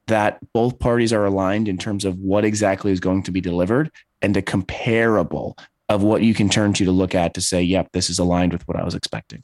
that 0.08 0.40
both 0.54 0.78
parties 0.78 1.14
are 1.14 1.26
aligned 1.26 1.68
in 1.68 1.78
terms 1.78 2.04
of 2.04 2.20
what 2.20 2.44
exactly 2.44 2.92
is 2.92 3.00
going 3.00 3.24
to 3.24 3.32
be 3.32 3.42
delivered 3.42 3.92
and 4.22 4.36
a 4.36 4.42
comparable 4.42 5.58
of 5.90 6.04
what 6.04 6.22
you 6.22 6.34
can 6.34 6.50
turn 6.50 6.74
to 6.74 6.86
to 6.86 6.92
look 6.92 7.16
at 7.16 7.34
to 7.34 7.42
say, 7.42 7.62
yep, 7.62 7.90
this 7.94 8.10
is 8.10 8.20
aligned 8.20 8.54
with 8.54 8.68
what 8.68 8.78
I 8.78 8.84
was 8.84 8.96
expecting. 8.96 9.44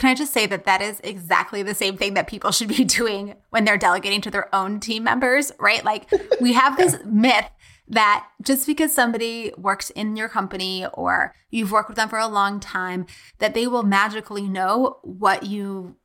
Can 0.00 0.08
I 0.08 0.14
just 0.14 0.32
say 0.32 0.46
that 0.46 0.64
that 0.64 0.80
is 0.80 0.98
exactly 1.04 1.62
the 1.62 1.74
same 1.74 1.98
thing 1.98 2.14
that 2.14 2.26
people 2.26 2.52
should 2.52 2.68
be 2.68 2.84
doing 2.86 3.34
when 3.50 3.66
they're 3.66 3.76
delegating 3.76 4.22
to 4.22 4.30
their 4.30 4.52
own 4.54 4.80
team 4.80 5.04
members, 5.04 5.52
right? 5.60 5.84
Like 5.84 6.10
we 6.40 6.54
have 6.54 6.78
this 6.78 6.96
myth 7.04 7.44
that 7.86 8.26
just 8.40 8.66
because 8.66 8.94
somebody 8.94 9.52
works 9.58 9.90
in 9.90 10.16
your 10.16 10.30
company 10.30 10.86
or 10.94 11.34
you've 11.50 11.70
worked 11.70 11.90
with 11.90 11.96
them 11.96 12.08
for 12.08 12.18
a 12.18 12.28
long 12.28 12.60
time, 12.60 13.04
that 13.40 13.52
they 13.52 13.66
will 13.66 13.82
magically 13.82 14.48
know 14.48 15.00
what 15.02 15.42
you 15.42 15.96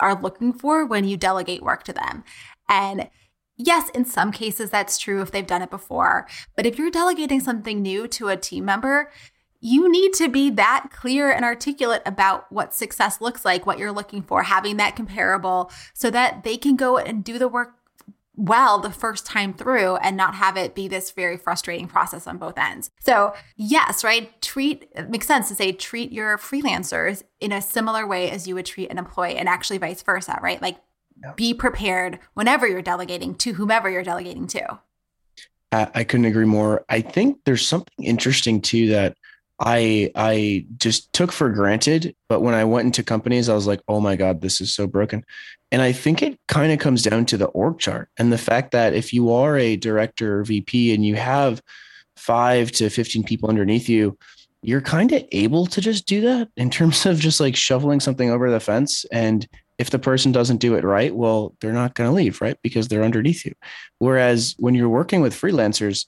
are 0.00 0.18
looking 0.18 0.54
for 0.54 0.86
when 0.86 1.04
you 1.04 1.18
delegate 1.18 1.62
work 1.62 1.82
to 1.82 1.92
them. 1.92 2.24
And 2.70 3.10
yes, 3.58 3.90
in 3.90 4.06
some 4.06 4.32
cases 4.32 4.70
that's 4.70 4.96
true 4.96 5.20
if 5.20 5.30
they've 5.30 5.46
done 5.46 5.60
it 5.60 5.70
before. 5.70 6.26
But 6.56 6.64
if 6.64 6.78
you're 6.78 6.90
delegating 6.90 7.40
something 7.40 7.82
new 7.82 8.08
to 8.08 8.28
a 8.28 8.36
team 8.38 8.64
member, 8.64 9.12
you 9.62 9.88
need 9.88 10.12
to 10.14 10.28
be 10.28 10.50
that 10.50 10.88
clear 10.90 11.30
and 11.30 11.44
articulate 11.44 12.02
about 12.04 12.50
what 12.50 12.74
success 12.74 13.20
looks 13.20 13.44
like, 13.44 13.64
what 13.64 13.78
you're 13.78 13.92
looking 13.92 14.20
for, 14.20 14.42
having 14.42 14.76
that 14.76 14.96
comparable 14.96 15.70
so 15.94 16.10
that 16.10 16.42
they 16.42 16.56
can 16.56 16.74
go 16.74 16.98
and 16.98 17.22
do 17.22 17.38
the 17.38 17.46
work 17.46 17.76
well 18.34 18.80
the 18.80 18.90
first 18.90 19.24
time 19.24 19.54
through 19.54 19.96
and 19.96 20.16
not 20.16 20.34
have 20.34 20.56
it 20.56 20.74
be 20.74 20.88
this 20.88 21.12
very 21.12 21.36
frustrating 21.36 21.86
process 21.86 22.26
on 22.26 22.38
both 22.38 22.58
ends. 22.58 22.90
So, 22.98 23.34
yes, 23.56 24.02
right? 24.02 24.40
Treat 24.42 24.90
it 24.96 25.08
makes 25.10 25.28
sense 25.28 25.46
to 25.48 25.54
say 25.54 25.70
treat 25.70 26.10
your 26.10 26.38
freelancers 26.38 27.22
in 27.38 27.52
a 27.52 27.62
similar 27.62 28.04
way 28.04 28.30
as 28.30 28.48
you 28.48 28.56
would 28.56 28.66
treat 28.66 28.90
an 28.90 28.98
employee 28.98 29.36
and 29.36 29.48
actually 29.48 29.78
vice 29.78 30.02
versa, 30.02 30.40
right? 30.42 30.60
Like 30.60 30.78
yeah. 31.22 31.34
be 31.36 31.54
prepared 31.54 32.18
whenever 32.34 32.66
you're 32.66 32.82
delegating 32.82 33.36
to 33.36 33.52
whomever 33.52 33.88
you're 33.88 34.02
delegating 34.02 34.48
to. 34.48 34.80
I, 35.70 35.88
I 35.94 36.04
couldn't 36.04 36.26
agree 36.26 36.46
more. 36.46 36.84
I 36.88 37.00
think 37.00 37.38
there's 37.44 37.66
something 37.66 38.04
interesting 38.04 38.60
too 38.60 38.88
that 38.88 39.16
I 39.64 40.10
I 40.16 40.66
just 40.76 41.12
took 41.12 41.30
for 41.32 41.48
granted. 41.48 42.14
But 42.28 42.40
when 42.40 42.54
I 42.54 42.64
went 42.64 42.86
into 42.86 43.02
companies, 43.02 43.48
I 43.48 43.54
was 43.54 43.66
like, 43.66 43.80
oh 43.88 44.00
my 44.00 44.16
God, 44.16 44.40
this 44.40 44.60
is 44.60 44.74
so 44.74 44.86
broken. 44.86 45.24
And 45.70 45.80
I 45.80 45.92
think 45.92 46.20
it 46.20 46.38
kind 46.48 46.72
of 46.72 46.78
comes 46.80 47.02
down 47.02 47.26
to 47.26 47.36
the 47.36 47.46
org 47.46 47.78
chart 47.78 48.10
and 48.18 48.32
the 48.32 48.38
fact 48.38 48.72
that 48.72 48.92
if 48.92 49.12
you 49.12 49.32
are 49.32 49.56
a 49.56 49.76
director 49.76 50.40
or 50.40 50.44
VP 50.44 50.92
and 50.92 51.06
you 51.06 51.14
have 51.14 51.62
five 52.16 52.70
to 52.72 52.90
15 52.90 53.24
people 53.24 53.48
underneath 53.48 53.88
you, 53.88 54.18
you're 54.62 54.80
kind 54.80 55.12
of 55.12 55.24
able 55.32 55.66
to 55.66 55.80
just 55.80 56.06
do 56.06 56.20
that 56.22 56.48
in 56.56 56.70
terms 56.70 57.06
of 57.06 57.18
just 57.18 57.40
like 57.40 57.56
shoveling 57.56 58.00
something 58.00 58.30
over 58.30 58.50
the 58.50 58.60
fence. 58.60 59.04
And 59.12 59.48
if 59.78 59.90
the 59.90 59.98
person 59.98 60.30
doesn't 60.30 60.58
do 60.58 60.74
it 60.74 60.84
right, 60.84 61.14
well, 61.14 61.54
they're 61.60 61.72
not 61.72 61.94
going 61.94 62.08
to 62.08 62.14
leave, 62.14 62.40
right? 62.40 62.56
Because 62.62 62.88
they're 62.88 63.02
underneath 63.02 63.44
you. 63.44 63.54
Whereas 63.98 64.54
when 64.58 64.74
you're 64.74 64.88
working 64.88 65.20
with 65.20 65.34
freelancers, 65.34 66.06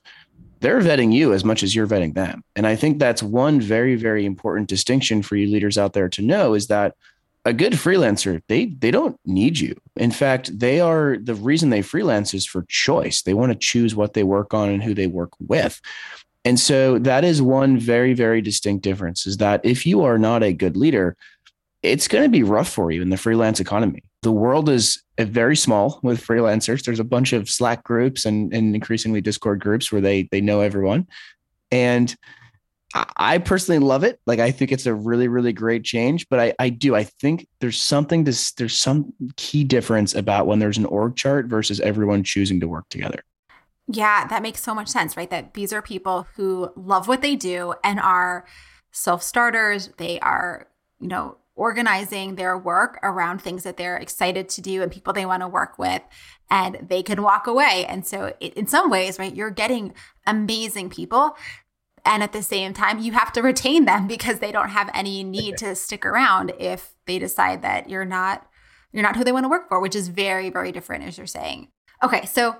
they're 0.64 0.80
vetting 0.80 1.12
you 1.12 1.34
as 1.34 1.44
much 1.44 1.62
as 1.62 1.74
you're 1.74 1.86
vetting 1.86 2.14
them. 2.14 2.42
And 2.56 2.66
I 2.66 2.74
think 2.74 2.98
that's 2.98 3.22
one 3.22 3.60
very, 3.60 3.96
very 3.96 4.24
important 4.24 4.66
distinction 4.66 5.22
for 5.22 5.36
you 5.36 5.46
leaders 5.46 5.76
out 5.76 5.92
there 5.92 6.08
to 6.08 6.22
know 6.22 6.54
is 6.54 6.68
that 6.68 6.96
a 7.44 7.52
good 7.52 7.74
freelancer, 7.74 8.40
they 8.48 8.66
they 8.66 8.90
don't 8.90 9.20
need 9.26 9.58
you. 9.58 9.78
In 9.96 10.10
fact, 10.10 10.58
they 10.58 10.80
are 10.80 11.18
the 11.22 11.34
reason 11.34 11.68
they 11.68 11.82
freelance 11.82 12.32
is 12.32 12.46
for 12.46 12.64
choice. 12.68 13.20
They 13.20 13.34
want 13.34 13.52
to 13.52 13.58
choose 13.58 13.94
what 13.94 14.14
they 14.14 14.22
work 14.22 14.54
on 14.54 14.70
and 14.70 14.82
who 14.82 14.94
they 14.94 15.06
work 15.06 15.32
with. 15.38 15.82
And 16.46 16.58
so 16.58 16.98
that 17.00 17.24
is 17.24 17.42
one 17.42 17.76
very, 17.76 18.14
very 18.14 18.40
distinct 18.40 18.82
difference 18.82 19.26
is 19.26 19.36
that 19.36 19.60
if 19.64 19.84
you 19.84 20.02
are 20.02 20.18
not 20.18 20.42
a 20.42 20.54
good 20.54 20.78
leader, 20.78 21.14
it's 21.82 22.08
going 22.08 22.24
to 22.24 22.30
be 22.30 22.42
rough 22.42 22.70
for 22.70 22.90
you 22.90 23.02
in 23.02 23.10
the 23.10 23.18
freelance 23.18 23.60
economy. 23.60 24.02
The 24.24 24.32
world 24.32 24.70
is 24.70 25.02
uh, 25.18 25.24
very 25.24 25.54
small 25.54 26.00
with 26.02 26.26
freelancers. 26.26 26.82
There's 26.82 26.98
a 26.98 27.04
bunch 27.04 27.34
of 27.34 27.50
Slack 27.50 27.84
groups 27.84 28.24
and, 28.24 28.52
and 28.54 28.74
increasingly 28.74 29.20
Discord 29.20 29.60
groups 29.60 29.92
where 29.92 30.00
they 30.00 30.28
they 30.32 30.40
know 30.40 30.60
everyone. 30.60 31.06
And 31.70 32.16
I 33.16 33.38
personally 33.38 33.80
love 33.80 34.02
it. 34.02 34.18
Like 34.24 34.38
I 34.38 34.50
think 34.50 34.72
it's 34.72 34.86
a 34.86 34.94
really, 34.94 35.28
really 35.28 35.52
great 35.52 35.84
change. 35.84 36.26
But 36.30 36.40
I, 36.40 36.54
I 36.58 36.70
do. 36.70 36.94
I 36.94 37.04
think 37.04 37.46
there's 37.60 37.80
something 37.80 38.24
to 38.24 38.54
there's 38.56 38.80
some 38.80 39.12
key 39.36 39.62
difference 39.62 40.14
about 40.14 40.46
when 40.46 40.58
there's 40.58 40.78
an 40.78 40.86
org 40.86 41.16
chart 41.16 41.46
versus 41.46 41.80
everyone 41.80 42.24
choosing 42.24 42.60
to 42.60 42.68
work 42.68 42.88
together. 42.88 43.22
Yeah, 43.86 44.26
that 44.28 44.42
makes 44.42 44.62
so 44.62 44.74
much 44.74 44.88
sense, 44.88 45.16
right? 45.18 45.28
That 45.28 45.52
these 45.52 45.70
are 45.72 45.82
people 45.82 46.26
who 46.36 46.72
love 46.76 47.08
what 47.08 47.20
they 47.20 47.36
do 47.36 47.74
and 47.84 48.00
are 48.00 48.46
self-starters. 48.90 49.90
They 49.98 50.18
are, 50.20 50.68
you 50.98 51.08
know, 51.08 51.36
organizing 51.56 52.34
their 52.34 52.58
work 52.58 52.98
around 53.02 53.40
things 53.40 53.62
that 53.62 53.76
they're 53.76 53.96
excited 53.96 54.48
to 54.48 54.60
do 54.60 54.82
and 54.82 54.90
people 54.90 55.12
they 55.12 55.26
want 55.26 55.42
to 55.42 55.48
work 55.48 55.78
with 55.78 56.02
and 56.50 56.78
they 56.88 57.02
can 57.02 57.22
walk 57.22 57.46
away 57.46 57.86
and 57.88 58.06
so 58.06 58.32
it, 58.40 58.52
in 58.54 58.66
some 58.66 58.90
ways 58.90 59.18
right 59.18 59.36
you're 59.36 59.50
getting 59.50 59.94
amazing 60.26 60.90
people 60.90 61.36
and 62.04 62.22
at 62.22 62.32
the 62.32 62.42
same 62.42 62.74
time, 62.74 62.98
you 62.98 63.12
have 63.12 63.32
to 63.32 63.42
retain 63.42 63.86
them 63.86 64.06
because 64.08 64.38
they 64.38 64.52
don't 64.52 64.70
have 64.70 64.90
any 64.94 65.24
need 65.24 65.56
to 65.58 65.74
stick 65.74 66.04
around 66.04 66.52
if 66.58 66.94
they 67.06 67.18
decide 67.18 67.62
that 67.62 67.88
you're 67.88 68.04
not 68.04 68.46
you're 68.92 69.02
not 69.02 69.16
who 69.16 69.24
they 69.24 69.32
want 69.32 69.42
to 69.44 69.48
work 69.48 69.68
for, 69.68 69.80
which 69.80 69.96
is 69.96 70.06
very, 70.06 70.50
very 70.50 70.70
different 70.70 71.02
as 71.02 71.18
you're 71.18 71.26
saying. 71.26 71.66
Okay, 72.00 72.24
so 72.26 72.56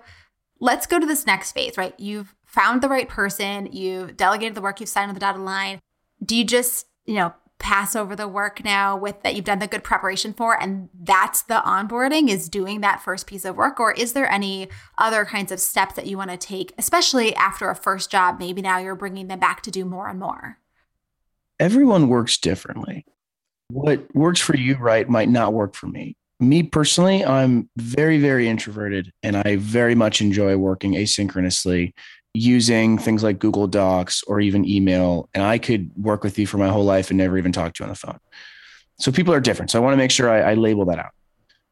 let's 0.58 0.84
go 0.84 0.98
to 0.98 1.06
this 1.06 1.26
next 1.26 1.52
phase, 1.52 1.78
right? 1.78 1.94
You've 1.96 2.34
found 2.44 2.82
the 2.82 2.88
right 2.88 3.08
person, 3.08 3.68
you've 3.70 4.16
delegated 4.16 4.56
the 4.56 4.60
work, 4.60 4.80
you've 4.80 4.88
signed 4.88 5.10
on 5.10 5.14
the 5.14 5.20
dotted 5.20 5.42
line. 5.42 5.78
Do 6.24 6.34
you 6.34 6.42
just, 6.44 6.86
you 7.06 7.14
know, 7.14 7.34
pass 7.58 7.96
over 7.96 8.14
the 8.14 8.28
work 8.28 8.64
now 8.64 8.96
with 8.96 9.22
that 9.22 9.34
you've 9.34 9.44
done 9.44 9.58
the 9.58 9.66
good 9.66 9.84
preparation 9.84 10.32
for 10.32 10.60
and 10.60 10.88
that's 11.02 11.42
the 11.42 11.62
onboarding 11.64 12.28
is 12.28 12.48
doing 12.48 12.80
that 12.80 13.02
first 13.02 13.26
piece 13.26 13.44
of 13.44 13.56
work? 13.56 13.80
Or 13.80 13.92
is 13.92 14.12
there 14.12 14.30
any 14.30 14.68
other 14.98 15.24
kinds 15.24 15.50
of 15.50 15.60
steps 15.60 15.94
that 15.94 16.06
you 16.06 16.16
want 16.16 16.30
to 16.30 16.36
take 16.36 16.72
especially 16.78 17.34
after 17.36 17.70
a 17.70 17.76
first 17.76 18.10
job? 18.10 18.38
Maybe 18.38 18.60
now 18.60 18.78
you're 18.78 18.94
bringing 18.94 19.28
them 19.28 19.38
back 19.38 19.62
to 19.62 19.70
do 19.70 19.84
more 19.84 20.08
and 20.08 20.18
more. 20.18 20.58
Everyone 21.60 22.08
works 22.08 22.36
differently. 22.36 23.06
What 23.68 24.14
works 24.14 24.40
for 24.40 24.56
you 24.56 24.76
right 24.76 25.08
might 25.08 25.28
not 25.28 25.52
work 25.52 25.74
for 25.74 25.86
me. 25.86 26.16
Me 26.40 26.64
personally 26.64 27.24
i'm 27.24 27.70
very 27.76 28.18
very 28.18 28.48
introverted 28.48 29.10
and 29.22 29.36
i 29.36 29.56
very 29.56 29.94
much 29.94 30.20
enjoy 30.20 30.56
working 30.56 30.92
asynchronously 30.92 31.92
using 32.34 32.98
things 32.98 33.22
like 33.22 33.38
Google 33.38 33.68
Docs 33.68 34.24
or 34.24 34.40
even 34.40 34.68
email, 34.68 35.28
and 35.32 35.42
I 35.42 35.58
could 35.58 35.90
work 35.96 36.24
with 36.24 36.38
you 36.38 36.46
for 36.46 36.58
my 36.58 36.68
whole 36.68 36.84
life 36.84 37.10
and 37.10 37.18
never 37.18 37.38
even 37.38 37.52
talk 37.52 37.74
to 37.74 37.82
you 37.82 37.84
on 37.84 37.90
the 37.90 37.96
phone. 37.96 38.18
So 38.98 39.12
people 39.12 39.32
are 39.32 39.40
different. 39.40 39.70
So 39.70 39.78
I 39.78 39.82
want 39.82 39.94
to 39.94 39.98
make 39.98 40.10
sure 40.10 40.28
I, 40.28 40.52
I 40.52 40.54
label 40.54 40.84
that 40.86 40.98
out. 40.98 41.12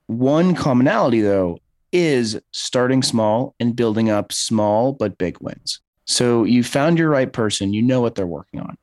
One 0.06 0.54
commonality, 0.54 1.20
though, 1.20 1.58
is 1.92 2.40
starting 2.52 3.02
small 3.02 3.54
and 3.60 3.76
building 3.76 4.08
up 4.08 4.32
small 4.32 4.92
but 4.92 5.18
big 5.18 5.38
wins. 5.40 5.80
So 6.04 6.44
you 6.44 6.64
found 6.64 6.98
your 6.98 7.10
right 7.10 7.32
person, 7.32 7.72
you 7.72 7.82
know 7.82 8.00
what 8.00 8.14
they're 8.14 8.26
working 8.26 8.60
on. 8.60 8.76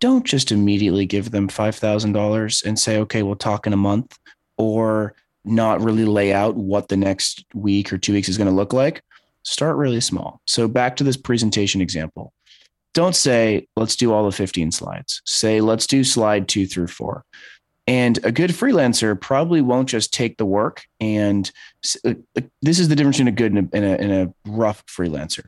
Don't 0.00 0.24
just 0.24 0.52
immediately 0.52 1.06
give 1.06 1.30
them 1.30 1.48
$5,000 1.48 2.64
and 2.64 2.78
say, 2.78 2.98
okay, 2.98 3.22
we'll 3.22 3.36
talk 3.36 3.66
in 3.66 3.72
a 3.72 3.76
month, 3.76 4.16
or 4.56 5.14
not 5.44 5.80
really 5.80 6.04
lay 6.04 6.32
out 6.32 6.54
what 6.56 6.88
the 6.88 6.96
next 6.96 7.44
week 7.54 7.92
or 7.92 7.98
two 7.98 8.12
weeks 8.12 8.28
is 8.28 8.38
going 8.38 8.48
to 8.48 8.54
look 8.54 8.72
like 8.72 9.02
start 9.42 9.76
really 9.76 10.00
small. 10.00 10.40
So 10.46 10.68
back 10.68 10.96
to 10.96 11.04
this 11.04 11.16
presentation 11.16 11.80
example. 11.80 12.32
Don't 12.94 13.14
say, 13.14 13.68
let's 13.76 13.96
do 13.96 14.12
all 14.12 14.24
the 14.24 14.32
15 14.32 14.72
slides. 14.72 15.22
Say, 15.24 15.60
let's 15.60 15.86
do 15.86 16.02
slide 16.02 16.48
two 16.48 16.66
through 16.66 16.88
four. 16.88 17.24
And 17.86 18.18
a 18.22 18.30
good 18.30 18.50
freelancer 18.50 19.18
probably 19.18 19.62
won't 19.62 19.88
just 19.88 20.12
take 20.12 20.36
the 20.36 20.44
work. 20.44 20.84
And 21.00 21.50
uh, 22.04 22.14
this 22.60 22.78
is 22.78 22.88
the 22.88 22.96
difference 22.96 23.16
between 23.16 23.32
a 23.32 23.36
good 23.36 23.52
and 23.54 23.72
a, 23.72 23.76
and 23.76 23.84
a, 23.84 24.00
and 24.00 24.12
a 24.12 24.50
rough 24.50 24.84
freelancer. 24.86 25.46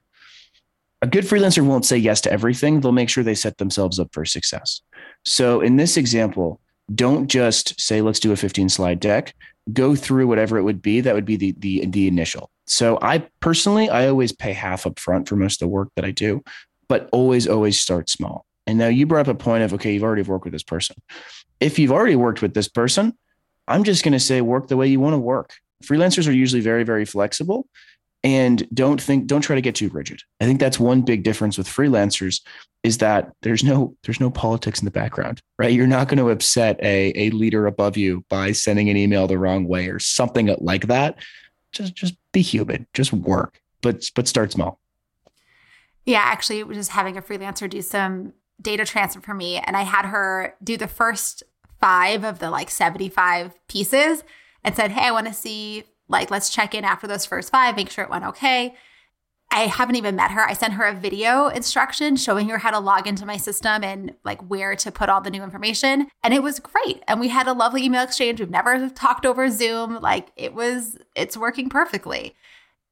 A 1.02 1.06
good 1.06 1.24
freelancer 1.24 1.64
won't 1.64 1.84
say 1.84 1.98
yes 1.98 2.20
to 2.22 2.32
everything. 2.32 2.80
They'll 2.80 2.92
make 2.92 3.10
sure 3.10 3.24
they 3.24 3.34
set 3.34 3.58
themselves 3.58 3.98
up 3.98 4.08
for 4.12 4.24
success. 4.24 4.80
So 5.24 5.60
in 5.60 5.76
this 5.76 5.96
example, 5.96 6.60
don't 6.94 7.28
just 7.28 7.78
say, 7.80 8.00
let's 8.00 8.20
do 8.20 8.32
a 8.32 8.36
15 8.36 8.68
slide 8.68 9.00
deck. 9.00 9.34
Go 9.72 9.94
through 9.94 10.26
whatever 10.26 10.58
it 10.58 10.62
would 10.62 10.82
be. 10.82 11.00
That 11.00 11.14
would 11.14 11.24
be 11.24 11.36
the, 11.36 11.54
the, 11.58 11.86
the 11.86 12.08
initial. 12.08 12.50
So 12.70 12.98
I 13.02 13.26
personally, 13.40 13.90
I 13.90 14.06
always 14.06 14.30
pay 14.30 14.52
half 14.52 14.86
up 14.86 15.00
front 15.00 15.28
for 15.28 15.34
most 15.34 15.60
of 15.60 15.66
the 15.66 15.72
work 15.72 15.88
that 15.96 16.04
I 16.04 16.12
do, 16.12 16.42
but 16.88 17.08
always, 17.10 17.48
always 17.48 17.80
start 17.80 18.08
small. 18.08 18.46
And 18.66 18.78
now 18.78 18.86
you 18.86 19.06
brought 19.06 19.28
up 19.28 19.34
a 19.34 19.38
point 19.38 19.64
of, 19.64 19.74
okay, 19.74 19.92
you've 19.92 20.04
already 20.04 20.22
worked 20.22 20.44
with 20.44 20.52
this 20.52 20.62
person. 20.62 20.94
If 21.58 21.80
you've 21.80 21.90
already 21.90 22.14
worked 22.14 22.42
with 22.42 22.54
this 22.54 22.68
person, 22.68 23.18
I'm 23.66 23.82
just 23.82 24.04
going 24.04 24.12
to 24.12 24.20
say 24.20 24.40
work 24.40 24.68
the 24.68 24.76
way 24.76 24.86
you 24.86 25.00
want 25.00 25.14
to 25.14 25.18
work. 25.18 25.52
Freelancers 25.84 26.28
are 26.28 26.32
usually 26.32 26.62
very, 26.62 26.84
very 26.84 27.04
flexible 27.04 27.66
and 28.22 28.68
don't 28.74 29.00
think 29.00 29.26
don't 29.26 29.40
try 29.40 29.56
to 29.56 29.62
get 29.62 29.74
too 29.74 29.88
rigid 29.88 30.20
i 30.40 30.44
think 30.44 30.60
that's 30.60 30.78
one 30.78 31.00
big 31.00 31.22
difference 31.22 31.56
with 31.56 31.66
freelancers 31.66 32.42
is 32.82 32.98
that 32.98 33.32
there's 33.42 33.64
no 33.64 33.96
there's 34.04 34.20
no 34.20 34.30
politics 34.30 34.80
in 34.80 34.84
the 34.84 34.90
background 34.90 35.40
right 35.58 35.72
you're 35.72 35.86
not 35.86 36.06
going 36.06 36.18
to 36.18 36.28
upset 36.28 36.78
a, 36.82 37.12
a 37.16 37.30
leader 37.30 37.66
above 37.66 37.96
you 37.96 38.22
by 38.28 38.52
sending 38.52 38.90
an 38.90 38.96
email 38.96 39.26
the 39.26 39.38
wrong 39.38 39.66
way 39.66 39.88
or 39.88 39.98
something 39.98 40.54
like 40.60 40.86
that 40.88 41.16
just 41.72 41.94
just 41.94 42.14
be 42.32 42.42
human, 42.42 42.86
just 42.94 43.12
work, 43.12 43.60
but 43.82 44.10
but 44.14 44.28
start 44.28 44.52
small. 44.52 44.80
Yeah, 46.04 46.22
actually, 46.22 46.64
just 46.74 46.90
having 46.90 47.16
a 47.16 47.22
freelancer 47.22 47.68
do 47.68 47.82
some 47.82 48.32
data 48.60 48.84
transfer 48.84 49.20
for 49.20 49.34
me, 49.34 49.58
and 49.58 49.76
I 49.76 49.82
had 49.82 50.06
her 50.06 50.54
do 50.62 50.76
the 50.76 50.88
first 50.88 51.42
five 51.80 52.24
of 52.24 52.38
the 52.38 52.50
like 52.50 52.70
seventy 52.70 53.08
five 53.08 53.54
pieces, 53.68 54.24
and 54.64 54.74
said, 54.74 54.92
"Hey, 54.92 55.08
I 55.08 55.12
want 55.12 55.26
to 55.26 55.34
see 55.34 55.84
like 56.08 56.30
let's 56.30 56.50
check 56.50 56.74
in 56.74 56.84
after 56.84 57.06
those 57.06 57.26
first 57.26 57.50
five, 57.50 57.76
make 57.76 57.90
sure 57.90 58.04
it 58.04 58.10
went 58.10 58.24
okay." 58.24 58.74
I 59.52 59.66
haven't 59.66 59.96
even 59.96 60.14
met 60.14 60.30
her. 60.30 60.48
I 60.48 60.52
sent 60.52 60.74
her 60.74 60.84
a 60.84 60.94
video 60.94 61.48
instruction 61.48 62.14
showing 62.16 62.48
her 62.50 62.58
how 62.58 62.70
to 62.70 62.78
log 62.78 63.08
into 63.08 63.26
my 63.26 63.36
system 63.36 63.82
and 63.82 64.14
like 64.24 64.40
where 64.42 64.76
to 64.76 64.92
put 64.92 65.08
all 65.08 65.20
the 65.20 65.30
new 65.30 65.42
information. 65.42 66.06
And 66.22 66.32
it 66.32 66.42
was 66.42 66.60
great. 66.60 67.02
And 67.08 67.18
we 67.18 67.28
had 67.28 67.48
a 67.48 67.52
lovely 67.52 67.84
email 67.84 68.04
exchange. 68.04 68.38
We've 68.38 68.48
never 68.48 68.88
talked 68.90 69.26
over 69.26 69.50
Zoom. 69.50 70.00
Like 70.00 70.28
it 70.36 70.54
was, 70.54 70.98
it's 71.16 71.36
working 71.36 71.68
perfectly. 71.68 72.36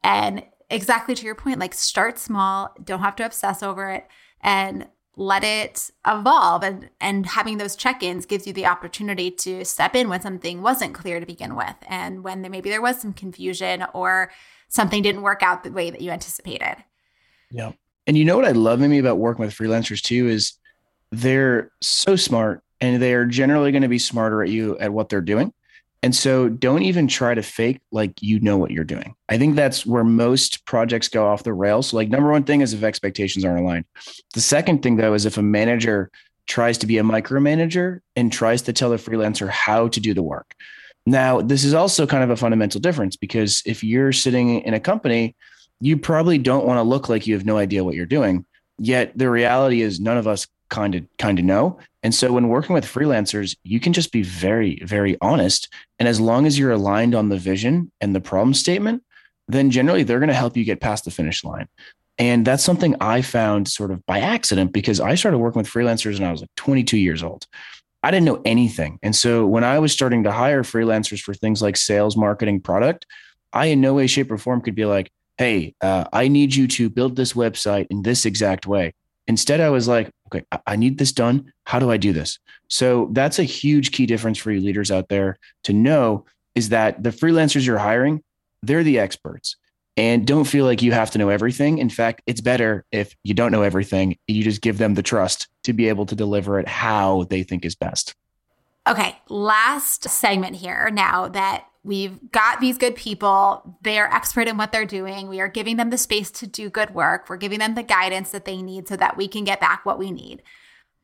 And 0.03 0.43
exactly 0.69 1.15
to 1.15 1.25
your 1.25 1.37
point, 1.37 1.61
like 1.61 1.75
start 1.75 2.19
small, 2.19 2.75
don't 2.83 3.01
have 3.01 3.17
to 3.17 3.27
obsess 3.27 3.63
over 3.63 3.91
it 3.91 4.09
and 4.41 4.89
let 5.17 5.43
it 5.45 5.91
evolve. 6.07 6.63
And 6.63 6.91
and 7.01 7.27
having 7.27 7.59
those 7.59 7.77
check-ins 7.77 8.27
gives 8.27 8.47
you 8.47 8.53
the 8.53 8.67
opportunity 8.67 9.31
to 9.31 9.65
step 9.65 9.95
in 9.97 10.09
when 10.09 10.23
something 10.23 10.63
wasn't 10.63 10.95
clear 10.95 11.21
to 11.21 11.27
begin 11.27 11.57
with. 11.57 11.75
And 11.89 12.23
when 12.23 12.43
there, 12.43 12.51
maybe 12.51 12.71
there 12.71 12.83
was 12.83 13.01
some 13.01 13.13
confusion 13.13 13.85
or 13.95 14.31
something 14.69 15.03
didn't 15.03 15.23
work 15.23 15.43
out 15.43 15.65
the 15.65 15.73
way 15.73 15.91
that 15.91 16.01
you 16.01 16.11
anticipated. 16.11 16.77
Yeah. 17.51 17.73
And 18.07 18.17
you 18.17 18.25
know 18.25 18.37
what 18.37 18.47
I 18.47 18.53
love 18.53 18.81
maybe 18.81 18.99
about 18.99 19.19
working 19.19 19.45
with 19.45 19.55
freelancers 19.55 20.01
too 20.01 20.29
is 20.29 20.55
they're 21.11 21.71
so 21.81 22.17
smart 22.17 22.63
and 22.81 23.03
they 23.03 23.15
are 23.15 23.27
generally 23.27 23.73
going 23.73 23.83
to 23.83 23.89
be 23.89 23.99
smarter 23.99 24.43
at 24.43 24.51
you 24.51 24.79
at 24.79 24.93
what 24.93 25.09
they're 25.09 25.21
doing. 25.21 25.53
And 26.03 26.15
so 26.15 26.49
don't 26.49 26.83
even 26.83 27.09
try 27.09 27.35
to 27.35 27.43
fake 27.43 27.81
like 27.91 28.23
you 28.23 28.39
know 28.41 28.57
what 28.57 28.71
you're 28.71 28.85
doing. 28.85 29.17
I 29.29 29.37
think 29.37 29.57
that's 29.57 29.85
where 29.85 30.05
most 30.05 30.65
projects 30.65 31.09
go 31.09 31.27
off 31.27 31.43
the 31.43 31.53
rails. 31.53 31.89
So 31.89 31.97
like 31.97 32.09
number 32.09 32.31
one 32.31 32.45
thing 32.45 32.61
is 32.61 32.73
if 32.73 32.85
expectations 32.85 33.45
aren't 33.45 33.61
aligned. 33.61 33.85
The 34.35 34.41
second 34.41 34.83
thing 34.83 34.97
though 34.97 35.15
is 35.15 35.27
if 35.27 35.39
a 35.39 35.43
manager 35.43 36.11
tries 36.47 36.79
to 36.79 36.87
be 36.87 36.99
a 36.99 37.03
micromanager 37.03 38.01
and 38.17 38.33
tries 38.33 38.63
to 38.63 38.73
tell 38.73 38.93
a 38.93 38.97
freelancer 38.97 39.49
how 39.49 39.89
to 39.89 40.01
do 40.01 40.15
the 40.15 40.23
work. 40.23 40.55
Now, 41.09 41.41
this 41.41 41.65
is 41.65 41.73
also 41.73 42.07
kind 42.07 42.23
of 42.23 42.29
a 42.29 42.37
fundamental 42.37 42.83
difference 42.83 43.17
because 43.17 43.63
if 43.65 43.83
you're 43.83 44.13
sitting 44.13 44.61
in 44.61 44.75
a 44.75 44.81
company, 44.81 45.35
you 45.81 45.97
probably 45.97 46.37
don't 46.37 46.67
want 46.67 46.77
to 46.77 46.83
look 46.83 47.09
like 47.09 47.27
you 47.27 47.33
have 47.33 47.47
no 47.47 47.57
idea 47.57 47.83
what 47.83 47.95
you're 47.95 48.05
doing. 48.05 48.45
Yet 48.79 49.17
the 49.17 49.31
reality 49.31 49.81
is 49.81 50.01
none 50.01 50.19
of 50.19 50.27
us 50.27 50.47
kind 50.69 50.95
of 50.95 51.07
kind 51.17 51.39
of 51.39 51.47
know. 51.47 51.79
And 52.03 52.15
so 52.15 52.31
when 52.31 52.49
working 52.49 52.75
with 52.75 52.85
freelancers, 52.85 53.57
you 53.63 53.81
can 53.81 53.95
just 53.95 54.13
be 54.13 54.23
very 54.23 54.83
very 54.85 55.17
honest 55.23 55.73
and 55.99 56.07
as 56.07 56.21
long 56.21 56.45
as 56.45 56.59
you're 56.59 56.73
aligned 56.73 57.15
on 57.15 57.31
the 57.31 57.39
vision 57.39 57.91
and 58.03 58.15
the 58.15 58.21
problem 58.21 58.53
statement, 58.53 59.03
then 59.49 59.71
generally 59.71 60.03
they're 60.03 60.21
going 60.21 60.29
to 60.29 60.35
help 60.35 60.59
you 60.59 60.65
get 60.65 60.83
past 60.83 61.07
the 61.07 61.11
finish 61.11 61.43
line. 61.43 61.69
And 62.19 62.47
that's 62.47 62.65
something 62.65 62.97
I 63.01 63.23
found 63.23 63.67
sort 63.67 63.93
of 63.93 64.05
by 64.05 64.21
accident 64.21 64.75
because 64.75 65.01
I 65.01 65.15
started 65.15 65.39
working 65.39 65.61
with 65.61 65.71
freelancers 65.71 66.19
when 66.19 66.29
I 66.29 66.33
was 66.33 66.43
like 66.43 66.55
22 66.57 66.99
years 66.99 67.23
old. 67.23 67.47
I 68.03 68.11
didn't 68.11 68.27
know 68.27 68.43
anything. 68.45 68.99
And 69.03 69.15
so 69.15 69.47
when 69.47 69.65
I 69.65 69.79
was 69.79 69.93
starting 69.93 70.23
to 70.25 70.33
hire 70.33 70.63
freelancers 70.63 71.21
for 71.21 71.35
things 71.35 71.61
like 71.61 71.77
sales, 71.77 72.17
marketing, 72.17 72.61
product, 72.61 73.07
I 73.53 73.67
in 73.67 73.81
no 73.81 73.95
way, 73.95 74.07
shape, 74.07 74.31
or 74.31 74.39
form 74.39 74.61
could 74.61 74.75
be 74.75 74.85
like, 74.85 75.11
hey, 75.37 75.75
uh, 75.81 76.05
I 76.13 76.29
need 76.29 76.55
you 76.55 76.69
to 76.69 76.91
build 76.91 77.17
this 77.17 77.33
website 77.33 77.87
in 77.91 78.03
this 78.03 78.27
exact 78.27 78.67
way. 78.67 78.95
Instead, 79.27 79.61
I 79.61 79.71
was 79.71 79.89
like, 79.89 80.11
okay, 80.27 80.45
I 80.67 80.77
need 80.77 80.99
this 80.99 81.13
done. 81.13 81.53
How 81.65 81.79
do 81.79 81.91
I 81.91 81.97
do 81.97 82.13
this? 82.13 82.39
So 82.69 83.09
that's 83.13 83.39
a 83.39 83.45
huge 83.45 83.93
key 83.93 84.07
difference 84.07 84.39
for 84.39 84.51
you 84.51 84.61
leaders 84.61 84.91
out 84.91 85.09
there 85.09 85.39
to 85.65 85.73
know 85.73 86.25
is 86.55 86.71
that 86.71 87.03
the 87.03 87.11
freelancers 87.11 87.67
you're 87.67 87.79
hiring, 87.79 88.23
they're 88.63 88.83
the 88.83 88.99
experts. 88.99 89.57
And 89.99 90.25
don't 90.25 90.45
feel 90.45 90.65
like 90.65 90.81
you 90.81 90.93
have 90.93 91.11
to 91.11 91.19
know 91.19 91.29
everything. 91.29 91.79
In 91.79 91.91
fact, 91.91 92.23
it's 92.25 92.41
better 92.41 92.87
if 92.93 93.17
you 93.25 93.35
don't 93.35 93.51
know 93.51 93.63
everything. 93.63 94.17
You 94.29 94.45
just 94.45 94.63
give 94.63 94.79
them 94.79 94.95
the 94.95 95.03
trust 95.03 95.49
to 95.65 95.73
be 95.73 95.89
able 95.89 96.07
to 96.07 96.15
deliver 96.15 96.61
it 96.61 96.69
how 96.69 97.25
they 97.25 97.43
think 97.43 97.65
is 97.65 97.75
best. 97.75 98.15
Okay, 98.87 99.19
last 99.29 100.05
segment 100.05 100.55
here 100.55 100.89
now 100.91 101.27
that 101.29 101.67
we've 101.83 102.31
got 102.31 102.61
these 102.61 102.79
good 102.79 102.95
people, 102.95 103.77
they're 103.83 104.11
expert 104.11 104.47
in 104.47 104.57
what 104.57 104.71
they're 104.71 104.87
doing. 104.87 105.29
We 105.29 105.41
are 105.41 105.49
giving 105.49 105.79
them 105.79 105.91
the 105.91 105.99
space 105.99 106.31
to 106.31 106.47
do 106.47 106.71
good 106.71 106.95
work. 106.95 107.29
We're 107.29 107.37
giving 107.37 107.59
them 107.59 107.75
the 107.75 107.83
guidance 107.83 108.31
that 108.31 108.45
they 108.45 108.63
need 108.63 108.87
so 108.87 108.97
that 108.97 109.17
we 109.17 109.27
can 109.27 109.43
get 109.43 109.61
back 109.61 109.85
what 109.85 109.99
we 109.99 110.13
need. 110.13 110.45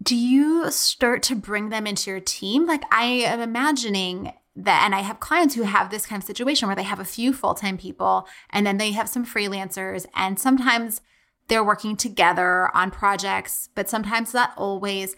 Do 0.04 0.14
you 0.14 0.70
start 0.70 1.24
to 1.24 1.34
bring 1.34 1.70
them 1.70 1.88
into 1.88 2.10
your 2.10 2.20
team? 2.20 2.64
Like, 2.64 2.84
I 2.92 3.04
am 3.04 3.40
imagining 3.40 4.32
that, 4.56 4.82
and 4.84 4.94
I 4.94 5.00
have 5.00 5.20
clients 5.20 5.54
who 5.54 5.62
have 5.62 5.90
this 5.90 6.06
kind 6.06 6.22
of 6.22 6.26
situation 6.26 6.68
where 6.68 6.76
they 6.76 6.84
have 6.84 7.00
a 7.00 7.04
few 7.04 7.32
full 7.32 7.54
time 7.54 7.76
people 7.76 8.28
and 8.50 8.66
then 8.66 8.76
they 8.76 8.92
have 8.92 9.08
some 9.08 9.26
freelancers, 9.26 10.06
and 10.14 10.38
sometimes 10.38 11.00
they're 11.48 11.64
working 11.64 11.96
together 11.96 12.74
on 12.74 12.90
projects, 12.90 13.68
but 13.74 13.88
sometimes 13.88 14.32
not 14.32 14.52
always. 14.56 15.16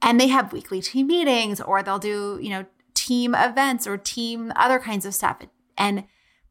And 0.00 0.20
they 0.20 0.28
have 0.28 0.52
weekly 0.52 0.80
team 0.80 1.08
meetings 1.08 1.60
or 1.60 1.82
they'll 1.82 1.98
do, 1.98 2.38
you 2.40 2.50
know, 2.50 2.66
team 2.94 3.34
events 3.34 3.86
or 3.86 3.96
team 3.96 4.52
other 4.56 4.78
kinds 4.78 5.04
of 5.04 5.14
stuff. 5.14 5.38
And 5.76 6.04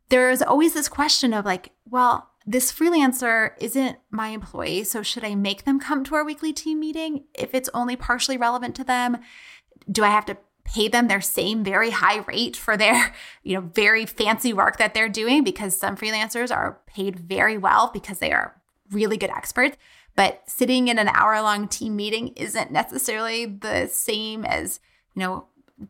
there's 0.10 0.42
always 0.42 0.74
this 0.74 0.88
question 0.88 1.34
of 1.34 1.46
like, 1.46 1.72
well, 1.86 2.30
this 2.46 2.72
freelancer 2.72 3.52
isn't 3.60 3.98
my 4.12 4.28
employee, 4.28 4.84
so 4.84 5.02
should 5.02 5.24
I 5.24 5.34
make 5.34 5.64
them 5.64 5.80
come 5.80 6.04
to 6.04 6.16
our 6.16 6.24
weekly 6.24 6.54
team 6.54 6.80
meeting 6.80 7.26
if 7.34 7.56
it's 7.56 7.70
only 7.74 7.96
partially 7.96 8.38
relevant 8.38 8.76
to 8.76 8.84
them? 8.84 9.18
Do 9.92 10.04
I 10.04 10.10
have 10.10 10.26
to 10.26 10.38
pay 10.66 10.88
them 10.88 11.08
their 11.08 11.22
same 11.22 11.64
very 11.64 11.92
high 11.92 12.18
rate 12.28 12.58
for 12.58 12.76
their, 12.76 13.14
you 13.44 13.54
know, 13.56 13.62
very 13.74 14.06
fancy 14.06 14.52
work 14.52 14.78
that 14.78 14.94
they're 14.94 15.08
doing 15.08 15.44
because 15.44 15.78
some 15.78 15.96
freelancers 15.96 16.54
are 16.54 16.80
paid 16.88 17.20
very 17.20 17.58
well 17.58 17.90
because 17.94 18.20
they 18.20 18.32
are 18.32 18.60
really 18.92 19.18
good 19.18 19.30
experts. 19.30 19.78
But 20.16 20.42
sitting 20.50 20.88
in 20.88 20.98
an 20.98 21.10
hour 21.10 21.42
long 21.42 21.68
team 21.68 21.96
meeting 21.96 22.30
isn't 22.36 22.72
necessarily 22.72 23.46
the 23.46 23.88
same 23.88 24.46
as, 24.46 24.80
you 25.14 25.22
know, 25.22 25.48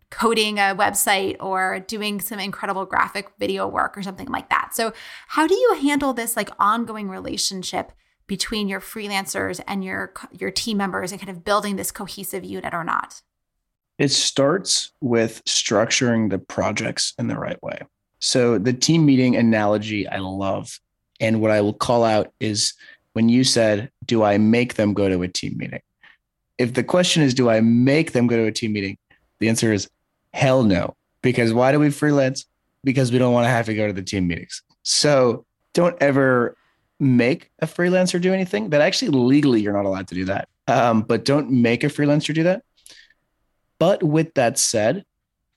coding 0.09 0.57
a 0.57 0.75
website 0.75 1.37
or 1.39 1.79
doing 1.79 2.19
some 2.19 2.39
incredible 2.39 2.85
graphic 2.85 3.29
video 3.37 3.67
work 3.67 3.95
or 3.95 4.01
something 4.01 4.27
like 4.27 4.49
that. 4.49 4.71
So, 4.73 4.93
how 5.27 5.45
do 5.45 5.53
you 5.53 5.77
handle 5.81 6.11
this 6.11 6.35
like 6.35 6.49
ongoing 6.57 7.07
relationship 7.07 7.91
between 8.25 8.67
your 8.67 8.79
freelancers 8.79 9.61
and 9.67 9.83
your 9.83 10.11
your 10.31 10.49
team 10.49 10.77
members 10.77 11.11
and 11.11 11.21
kind 11.21 11.29
of 11.29 11.43
building 11.43 11.75
this 11.75 11.91
cohesive 11.91 12.43
unit 12.43 12.73
or 12.73 12.83
not? 12.83 13.21
It 13.97 14.09
starts 14.09 14.91
with 15.01 15.43
structuring 15.45 16.29
the 16.29 16.39
projects 16.39 17.13
in 17.17 17.27
the 17.27 17.37
right 17.37 17.61
way. 17.63 17.79
So, 18.19 18.57
the 18.57 18.73
team 18.73 19.05
meeting 19.05 19.35
analogy 19.35 20.07
I 20.07 20.17
love. 20.17 20.79
And 21.19 21.39
what 21.41 21.51
I 21.51 21.61
will 21.61 21.73
call 21.73 22.03
out 22.03 22.33
is 22.39 22.73
when 23.13 23.29
you 23.29 23.43
said, 23.43 23.89
Do 24.05 24.23
I 24.23 24.37
make 24.37 24.75
them 24.75 24.93
go 24.93 25.07
to 25.07 25.21
a 25.21 25.27
team 25.27 25.57
meeting? 25.57 25.81
If 26.57 26.73
the 26.73 26.83
question 26.83 27.23
is, 27.23 27.33
Do 27.33 27.49
I 27.49 27.61
make 27.61 28.11
them 28.11 28.27
go 28.27 28.35
to 28.35 28.45
a 28.45 28.51
team 28.51 28.73
meeting? 28.73 28.97
The 29.39 29.49
answer 29.49 29.71
is 29.71 29.89
hell 30.33 30.63
no. 30.63 30.95
Because 31.21 31.53
why 31.53 31.71
do 31.71 31.79
we 31.79 31.89
freelance? 31.89 32.45
Because 32.83 33.11
we 33.11 33.17
don't 33.17 33.33
want 33.33 33.45
to 33.45 33.49
have 33.49 33.65
to 33.65 33.73
go 33.73 33.87
to 33.87 33.93
the 33.93 34.03
team 34.03 34.27
meetings. 34.27 34.61
So 34.83 35.45
don't 35.73 35.95
ever 36.01 36.55
make 36.99 37.51
a 37.59 37.65
freelancer 37.65 38.21
do 38.21 38.33
anything 38.33 38.69
that 38.69 38.81
actually 38.81 39.09
legally 39.09 39.61
you're 39.61 39.73
not 39.73 39.85
allowed 39.85 40.07
to 40.09 40.15
do 40.15 40.25
that. 40.25 40.47
Um, 40.67 41.01
but 41.01 41.25
don't 41.25 41.49
make 41.51 41.83
a 41.83 41.87
freelancer 41.87 42.33
do 42.33 42.43
that. 42.43 42.63
But 43.79 44.03
with 44.03 44.33
that 44.35 44.57
said, 44.57 45.03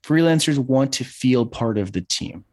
freelancers 0.02 0.58
want 0.58 0.92
to 0.94 1.04
feel 1.04 1.46
part 1.46 1.78
of 1.78 1.92
the 1.92 2.00
team. 2.00 2.44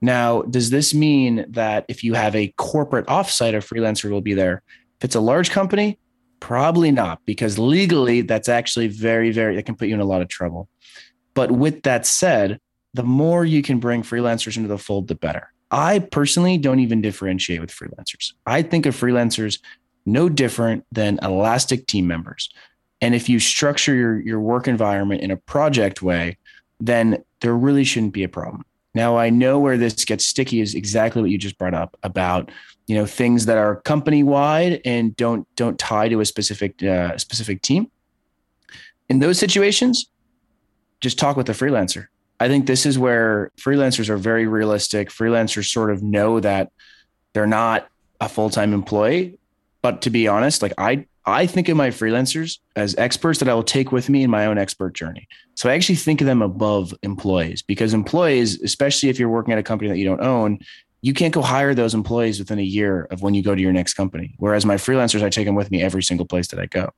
Now, 0.00 0.42
does 0.42 0.70
this 0.70 0.92
mean 0.92 1.46
that 1.48 1.86
if 1.88 2.04
you 2.04 2.14
have 2.14 2.36
a 2.36 2.52
corporate 2.58 3.06
offsite, 3.06 3.54
a 3.54 3.58
freelancer 3.58 4.10
will 4.10 4.20
be 4.20 4.34
there? 4.34 4.62
If 4.98 5.04
it's 5.04 5.14
a 5.14 5.20
large 5.20 5.50
company, 5.50 5.98
probably 6.40 6.90
not, 6.90 7.24
because 7.24 7.58
legally 7.58 8.20
that's 8.20 8.48
actually 8.48 8.88
very, 8.88 9.30
very, 9.30 9.56
it 9.56 9.64
can 9.64 9.76
put 9.76 9.88
you 9.88 9.94
in 9.94 10.00
a 10.00 10.04
lot 10.04 10.20
of 10.20 10.28
trouble. 10.28 10.68
But 11.32 11.50
with 11.50 11.82
that 11.84 12.04
said, 12.04 12.60
the 12.92 13.02
more 13.02 13.44
you 13.44 13.62
can 13.62 13.80
bring 13.80 14.02
freelancers 14.02 14.56
into 14.56 14.68
the 14.68 14.78
fold, 14.78 15.08
the 15.08 15.14
better. 15.14 15.50
I 15.70 15.98
personally 15.98 16.58
don't 16.58 16.80
even 16.80 17.00
differentiate 17.00 17.60
with 17.60 17.70
freelancers. 17.70 18.32
I 18.46 18.62
think 18.62 18.86
of 18.86 18.94
freelancers 18.94 19.58
no 20.06 20.28
different 20.28 20.84
than 20.92 21.18
elastic 21.22 21.86
team 21.86 22.06
members. 22.06 22.50
And 23.04 23.14
if 23.14 23.28
you 23.28 23.38
structure 23.38 23.94
your, 23.94 24.18
your 24.20 24.40
work 24.40 24.66
environment 24.66 25.20
in 25.20 25.30
a 25.30 25.36
project 25.36 26.00
way, 26.00 26.38
then 26.80 27.22
there 27.40 27.54
really 27.54 27.84
shouldn't 27.84 28.14
be 28.14 28.22
a 28.22 28.30
problem. 28.30 28.64
Now 28.94 29.18
I 29.18 29.28
know 29.28 29.58
where 29.58 29.76
this 29.76 30.06
gets 30.06 30.26
sticky 30.26 30.62
is 30.62 30.74
exactly 30.74 31.20
what 31.20 31.30
you 31.30 31.36
just 31.36 31.58
brought 31.58 31.74
up 31.74 31.98
about 32.02 32.50
you 32.86 32.94
know 32.94 33.04
things 33.04 33.44
that 33.44 33.58
are 33.58 33.82
company 33.82 34.22
wide 34.22 34.80
and 34.86 35.14
don't 35.16 35.46
don't 35.54 35.78
tie 35.78 36.08
to 36.08 36.20
a 36.20 36.24
specific 36.24 36.82
uh, 36.82 37.18
specific 37.18 37.60
team. 37.60 37.90
In 39.10 39.18
those 39.18 39.38
situations, 39.38 40.08
just 41.02 41.18
talk 41.18 41.36
with 41.36 41.46
the 41.46 41.52
freelancer. 41.52 42.06
I 42.40 42.48
think 42.48 42.66
this 42.66 42.86
is 42.86 42.98
where 42.98 43.52
freelancers 43.58 44.08
are 44.08 44.16
very 44.16 44.46
realistic. 44.46 45.10
Freelancers 45.10 45.70
sort 45.70 45.90
of 45.90 46.02
know 46.02 46.40
that 46.40 46.72
they're 47.34 47.46
not 47.46 47.86
a 48.18 48.30
full-time 48.30 48.72
employee. 48.72 49.38
But 49.82 50.00
to 50.02 50.10
be 50.10 50.26
honest, 50.26 50.62
like 50.62 50.72
I 50.78 51.04
I 51.26 51.46
think 51.46 51.68
of 51.68 51.76
my 51.76 51.88
freelancers 51.88 52.58
as 52.76 52.94
experts 52.96 53.38
that 53.38 53.48
I 53.48 53.54
will 53.54 53.62
take 53.62 53.92
with 53.92 54.10
me 54.10 54.22
in 54.22 54.30
my 54.30 54.46
own 54.46 54.58
expert 54.58 54.94
journey. 54.94 55.26
So 55.54 55.70
I 55.70 55.74
actually 55.74 55.94
think 55.96 56.20
of 56.20 56.26
them 56.26 56.42
above 56.42 56.92
employees 57.02 57.62
because 57.62 57.94
employees, 57.94 58.60
especially 58.60 59.08
if 59.08 59.18
you're 59.18 59.30
working 59.30 59.52
at 59.52 59.58
a 59.58 59.62
company 59.62 59.88
that 59.88 59.96
you 59.96 60.04
don't 60.04 60.20
own, 60.20 60.58
you 61.00 61.14
can't 61.14 61.34
go 61.34 61.42
hire 61.42 61.74
those 61.74 61.94
employees 61.94 62.38
within 62.38 62.58
a 62.58 62.62
year 62.62 63.06
of 63.10 63.22
when 63.22 63.34
you 63.34 63.42
go 63.42 63.54
to 63.54 63.60
your 63.60 63.72
next 63.72 63.94
company. 63.94 64.34
Whereas 64.38 64.66
my 64.66 64.76
freelancers, 64.76 65.22
I 65.22 65.30
take 65.30 65.46
them 65.46 65.54
with 65.54 65.70
me 65.70 65.82
every 65.82 66.02
single 66.02 66.26
place 66.26 66.48
that 66.48 66.60
I 66.60 66.66
go. 66.66 66.90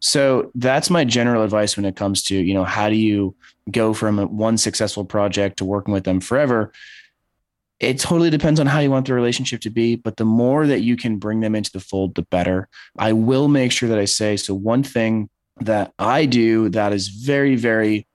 So 0.00 0.50
that's 0.54 0.88
my 0.88 1.04
general 1.04 1.42
advice 1.42 1.76
when 1.76 1.84
it 1.84 1.94
comes 1.94 2.22
to, 2.24 2.36
you 2.36 2.54
know, 2.54 2.64
how 2.64 2.88
do 2.88 2.96
you 2.96 3.34
go 3.70 3.92
from 3.92 4.18
one 4.36 4.56
successful 4.56 5.04
project 5.04 5.58
to 5.58 5.64
working 5.64 5.92
with 5.92 6.04
them 6.04 6.20
forever? 6.20 6.72
It 7.80 7.98
totally 7.98 8.28
depends 8.28 8.60
on 8.60 8.66
how 8.66 8.78
you 8.80 8.90
want 8.90 9.06
the 9.06 9.14
relationship 9.14 9.62
to 9.62 9.70
be, 9.70 9.96
but 9.96 10.18
the 10.18 10.24
more 10.26 10.66
that 10.66 10.80
you 10.80 10.96
can 10.96 11.16
bring 11.16 11.40
them 11.40 11.54
into 11.54 11.72
the 11.72 11.80
fold, 11.80 12.14
the 12.14 12.22
better. 12.22 12.68
I 12.98 13.14
will 13.14 13.48
make 13.48 13.72
sure 13.72 13.88
that 13.88 13.98
I 13.98 14.04
say 14.04 14.36
so. 14.36 14.54
One 14.54 14.82
thing 14.82 15.30
that 15.62 15.92
I 15.98 16.26
do 16.26 16.68
that 16.70 16.92
is 16.92 17.08
very, 17.08 17.56
very, 17.56 18.06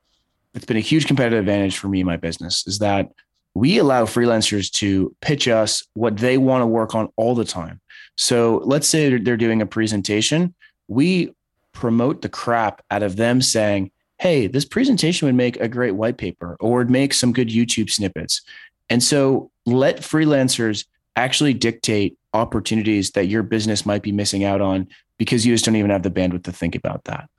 it's 0.54 0.66
been 0.66 0.78
a 0.78 0.82
huge 0.82 1.08
competitive 1.08 1.40
advantage 1.40 1.78
for 1.78 1.88
me 1.88 2.02
in 2.02 2.06
my 2.06 2.18
business 2.18 2.66
is 2.68 2.80
that 2.80 3.12
we 3.56 3.80
allow 3.80 4.06
freelancers 4.06 4.72
to 4.74 5.16
pitch 5.22 5.48
us 5.48 5.84
what 5.94 6.18
they 6.18 6.38
want 6.38 6.62
to 6.62 6.68
work 6.68 6.94
on 6.94 7.10
all 7.16 7.34
the 7.34 7.46
time. 7.46 7.82
So 8.18 8.62
let's 8.66 8.88
say 8.88 9.18
they're 9.18 9.38
doing 9.38 9.62
a 9.62 9.66
presentation. 9.66 10.54
We 10.88 11.34
promote 11.72 12.22
the 12.22 12.30
crap 12.30 12.84
out 12.92 13.02
of 13.02 13.16
them 13.16 13.42
saying, 13.42 13.92
hey, 14.20 14.48
this 14.48 14.66
presentation 14.66 15.26
would 15.26 15.36
make 15.36 15.60
a 15.60 15.68
great 15.68 15.92
white 15.92 16.18
paper 16.18 16.56
or 16.60 16.78
would 16.78 16.90
make 16.90 17.14
some 17.14 17.34
good 17.34 17.50
YouTube 17.50 17.90
snippets. 17.90 18.42
And 18.90 19.02
so 19.02 19.52
let 19.66 19.98
freelancers 19.98 20.86
actually 21.16 21.54
dictate 21.54 22.18
opportunities 22.34 23.12
that 23.12 23.28
your 23.28 23.44
business 23.44 23.86
might 23.86 24.04
be 24.04 24.12
missing 24.12 24.44
out 24.44 24.62
on 24.62 24.88
because 25.18 25.46
you 25.46 25.54
just 25.54 25.66
don't 25.66 25.76
even 25.76 25.92
have 25.92 26.04
the 26.04 26.12
bandwidth 26.12 26.44
to 26.44 26.52
think 26.52 26.76
about 26.76 27.06
that. 27.06 27.30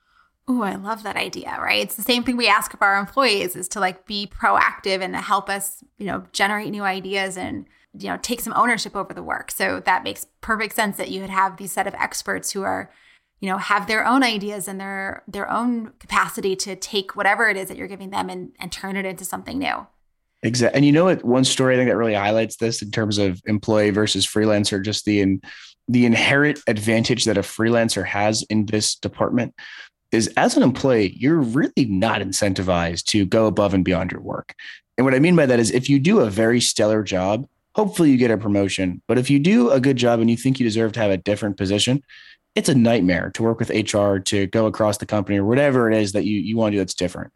Oh, 0.49 0.63
I 0.63 0.77
love 0.77 1.03
that 1.03 1.17
idea, 1.17 1.59
right? 1.61 1.83
It's 1.83 1.97
the 1.97 2.03
same 2.03 2.23
thing 2.23 2.37
we 2.37 2.49
ask 2.49 2.73
of 2.73 2.81
our 2.81 2.99
employees 2.99 3.57
is 3.57 3.69
to 3.69 3.81
like 3.81 4.07
be 4.07 4.29
proactive 4.29 5.03
and 5.03 5.15
help 5.17 5.51
us, 5.51 5.83
you 5.99 6.07
know, 6.07 6.25
generate 6.33 6.71
new 6.71 6.85
ideas 6.85 7.37
and, 7.37 7.67
you 7.99 8.09
know, 8.09 8.19
take 8.23 8.41
some 8.41 8.53
ownership 8.57 8.95
over 8.95 9.13
the 9.13 9.25
work. 9.25 9.51
So 9.51 9.81
that 9.81 10.05
makes 10.05 10.27
perfect 10.41 10.77
sense 10.77 10.97
that 10.99 11.11
you 11.11 11.21
would 11.21 11.31
have 11.31 11.57
these 11.57 11.73
set 11.73 11.89
of 11.89 11.95
experts 11.95 12.53
who 12.53 12.63
are 12.63 12.91
you 13.41 13.51
know 13.51 13.59
have 13.59 13.87
their 13.87 14.07
own 14.07 14.23
ideas 14.23 14.67
and 14.67 14.81
their 14.81 15.23
their 15.29 15.51
own 15.51 15.93
capacity 15.99 16.57
to 16.57 16.75
take 16.75 17.15
whatever 17.17 17.49
it 17.49 17.57
is 17.57 17.69
that 17.69 17.77
you're 17.77 17.87
giving 17.87 18.11
them 18.11 18.31
and, 18.31 18.53
and 18.59 18.73
turn 18.73 18.97
it 18.97 19.05
into 19.05 19.25
something 19.25 19.59
new 19.59 19.87
exactly 20.43 20.77
and 20.77 20.85
you 20.85 20.93
know 20.93 21.05
what 21.05 21.25
one 21.25 21.45
story 21.45 21.75
i 21.75 21.77
think 21.77 21.89
that 21.89 21.97
really 21.97 22.15
highlights 22.15 22.57
this 22.57 22.83
in 22.83 22.91
terms 22.91 23.19
of 23.19 23.41
employee 23.47 23.91
versus 23.91 24.27
freelancer 24.27 24.83
just 24.83 25.05
the 25.05 25.21
in, 25.21 25.41
the 25.89 26.05
inherent 26.05 26.59
advantage 26.67 27.25
that 27.25 27.39
a 27.39 27.43
freelancer 27.43 28.05
has 28.05 28.43
in 28.45 28.67
this 28.67 28.95
department 28.97 29.55
is 30.13 30.29
as 30.37 30.57
an 30.57 30.63
employee 30.63 31.15
you're 31.17 31.41
really 31.41 31.85
not 31.87 32.21
incentivized 32.21 33.05
to 33.05 33.25
go 33.25 33.47
above 33.47 33.75
and 33.75 33.85
beyond 33.85 34.13
your 34.13 34.21
work 34.21 34.55
and 34.99 35.05
what 35.05 35.15
i 35.15 35.19
mean 35.19 35.37
by 35.37 35.47
that 35.47 35.61
is 35.61 35.71
if 35.71 35.89
you 35.89 35.99
do 35.99 36.21
a 36.21 36.31
very 36.31 36.61
stellar 36.61 37.03
job 37.03 37.47
hopefully 37.75 38.11
you 38.11 38.17
get 38.17 38.31
a 38.31 38.39
promotion 38.39 39.03
but 39.09 39.19
if 39.19 39.31
you 39.31 39.39
do 39.39 39.71
a 39.71 39.81
good 39.81 39.97
job 39.97 40.21
and 40.21 40.31
you 40.31 40.37
think 40.37 40.61
you 40.61 40.65
deserve 40.65 40.93
to 40.93 41.01
have 41.01 41.11
a 41.11 41.17
different 41.17 41.57
position 41.57 42.03
it's 42.57 42.71
a 42.71 42.75
nightmare 42.75 43.31
to 43.35 43.43
work 43.43 43.61
with 43.61 43.69
HR 43.69 44.17
to 44.17 44.47
go 44.47 44.67
across 44.67 44.97
the 44.97 45.07
company 45.07 45.39
or 45.39 45.45
whatever 45.45 45.91
it 45.91 45.97
is 45.97 46.13
that 46.13 46.25
you, 46.25 46.39
you 46.39 46.57
want 46.57 46.73
to 46.73 46.77
do 46.77 46.79
that's 46.79 46.95
different. 46.95 47.31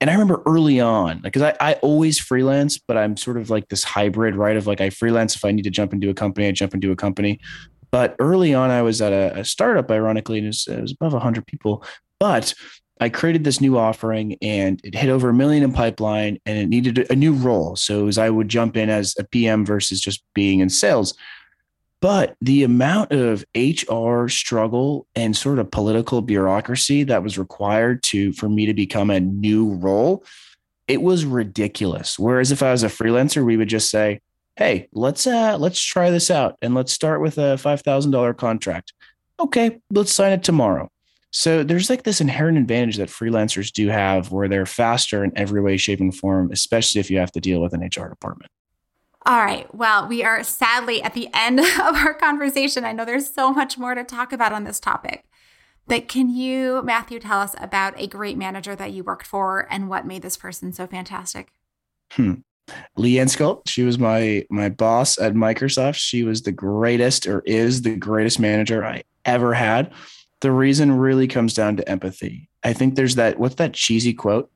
And 0.00 0.10
I 0.10 0.12
remember 0.12 0.42
early 0.46 0.80
on, 0.80 1.20
because 1.22 1.42
I, 1.42 1.56
I 1.60 1.74
always 1.74 2.18
freelance, 2.18 2.78
but 2.78 2.96
I'm 2.96 3.16
sort 3.16 3.36
of 3.36 3.50
like 3.50 3.68
this 3.68 3.82
hybrid, 3.82 4.36
right? 4.36 4.56
Of 4.56 4.66
like 4.66 4.80
I 4.80 4.90
freelance 4.90 5.34
if 5.34 5.44
I 5.44 5.50
need 5.50 5.64
to 5.64 5.70
jump 5.70 5.92
into 5.92 6.08
a 6.08 6.14
company, 6.14 6.46
I 6.46 6.52
jump 6.52 6.74
into 6.74 6.92
a 6.92 6.96
company. 6.96 7.40
But 7.90 8.14
early 8.18 8.54
on, 8.54 8.70
I 8.70 8.82
was 8.82 9.02
at 9.02 9.12
a, 9.12 9.40
a 9.40 9.44
startup, 9.44 9.90
ironically, 9.90 10.38
and 10.38 10.46
it 10.46 10.50
was, 10.50 10.66
it 10.68 10.80
was 10.80 10.92
above 10.92 11.14
100 11.14 11.46
people. 11.46 11.84
But 12.20 12.54
I 13.00 13.08
created 13.08 13.44
this 13.44 13.60
new 13.60 13.78
offering 13.78 14.36
and 14.42 14.80
it 14.84 14.94
hit 14.94 15.08
over 15.08 15.28
a 15.28 15.34
million 15.34 15.62
in 15.62 15.72
pipeline 15.72 16.38
and 16.46 16.58
it 16.58 16.68
needed 16.68 17.10
a 17.10 17.16
new 17.16 17.32
role. 17.32 17.76
So 17.76 18.08
as 18.08 18.18
I 18.18 18.30
would 18.30 18.48
jump 18.48 18.76
in 18.76 18.90
as 18.90 19.14
a 19.18 19.24
PM 19.24 19.64
versus 19.64 20.00
just 20.00 20.22
being 20.34 20.60
in 20.60 20.68
sales. 20.68 21.14
But 22.00 22.36
the 22.40 22.62
amount 22.62 23.12
of 23.12 23.44
HR 23.56 24.28
struggle 24.28 25.06
and 25.16 25.36
sort 25.36 25.58
of 25.58 25.70
political 25.70 26.22
bureaucracy 26.22 27.02
that 27.04 27.24
was 27.24 27.38
required 27.38 28.02
to 28.04 28.32
for 28.32 28.48
me 28.48 28.66
to 28.66 28.74
become 28.74 29.10
a 29.10 29.18
new 29.18 29.74
role, 29.74 30.24
it 30.86 31.02
was 31.02 31.24
ridiculous. 31.24 32.18
Whereas 32.18 32.52
if 32.52 32.62
I 32.62 32.70
was 32.70 32.84
a 32.84 32.88
freelancer, 32.88 33.44
we 33.44 33.56
would 33.56 33.68
just 33.68 33.90
say, 33.90 34.20
"Hey, 34.56 34.88
let's 34.92 35.26
uh 35.26 35.56
let's 35.58 35.80
try 35.80 36.10
this 36.10 36.30
out 36.30 36.56
and 36.62 36.74
let's 36.74 36.92
start 36.92 37.20
with 37.20 37.36
a 37.36 37.56
$5,000 37.58 38.32
contract." 38.34 38.92
Okay, 39.40 39.80
let's 39.90 40.12
sign 40.12 40.32
it 40.32 40.44
tomorrow. 40.44 40.90
So 41.30 41.62
there's 41.62 41.90
like 41.90 42.04
this 42.04 42.20
inherent 42.20 42.58
advantage 42.58 42.96
that 42.96 43.08
freelancers 43.08 43.70
do 43.72 43.88
have 43.88 44.32
where 44.32 44.48
they're 44.48 44.66
faster 44.66 45.22
in 45.24 45.32
every 45.36 45.60
way, 45.60 45.76
shape, 45.76 46.00
and 46.00 46.16
form, 46.16 46.50
especially 46.52 47.00
if 47.00 47.10
you 47.10 47.18
have 47.18 47.32
to 47.32 47.40
deal 47.40 47.60
with 47.60 47.74
an 47.74 47.82
HR 47.82 48.08
department. 48.08 48.50
All 49.28 49.44
right. 49.44 49.72
Well, 49.74 50.08
we 50.08 50.24
are 50.24 50.42
sadly 50.42 51.02
at 51.02 51.14
the 51.14 51.28
end 51.34 51.60
of 51.80 51.94
our 51.94 52.14
conversation. 52.14 52.84
I 52.84 52.92
know 52.92 53.04
there's 53.04 53.32
so 53.32 53.52
much 53.52 53.78
more 53.78 53.94
to 53.94 54.02
talk 54.02 54.32
about 54.32 54.52
on 54.52 54.64
this 54.64 54.80
topic. 54.80 55.24
But 55.86 56.08
can 56.08 56.28
you, 56.30 56.82
Matthew, 56.82 57.20
tell 57.20 57.40
us 57.40 57.54
about 57.58 57.98
a 58.00 58.06
great 58.06 58.36
manager 58.36 58.74
that 58.74 58.92
you 58.92 59.04
worked 59.04 59.26
for 59.26 59.66
and 59.70 59.88
what 59.88 60.06
made 60.06 60.22
this 60.22 60.36
person 60.36 60.72
so 60.72 60.86
fantastic? 60.86 61.52
Hmm. 62.12 62.34
Leanne 62.98 63.30
Skull, 63.30 63.62
she 63.66 63.82
was 63.82 63.98
my 63.98 64.44
my 64.50 64.68
boss 64.68 65.18
at 65.18 65.32
Microsoft. 65.34 65.94
She 65.96 66.22
was 66.22 66.42
the 66.42 66.52
greatest 66.52 67.26
or 67.26 67.40
is 67.46 67.80
the 67.82 67.96
greatest 67.96 68.38
manager 68.38 68.84
I 68.84 69.04
ever 69.24 69.54
had 69.54 69.92
the 70.40 70.52
reason 70.52 70.92
really 70.92 71.26
comes 71.26 71.54
down 71.54 71.76
to 71.76 71.88
empathy. 71.88 72.48
I 72.62 72.72
think 72.72 72.94
there's 72.94 73.16
that 73.16 73.38
what's 73.38 73.56
that 73.56 73.74
cheesy 73.74 74.14
quote 74.14 74.50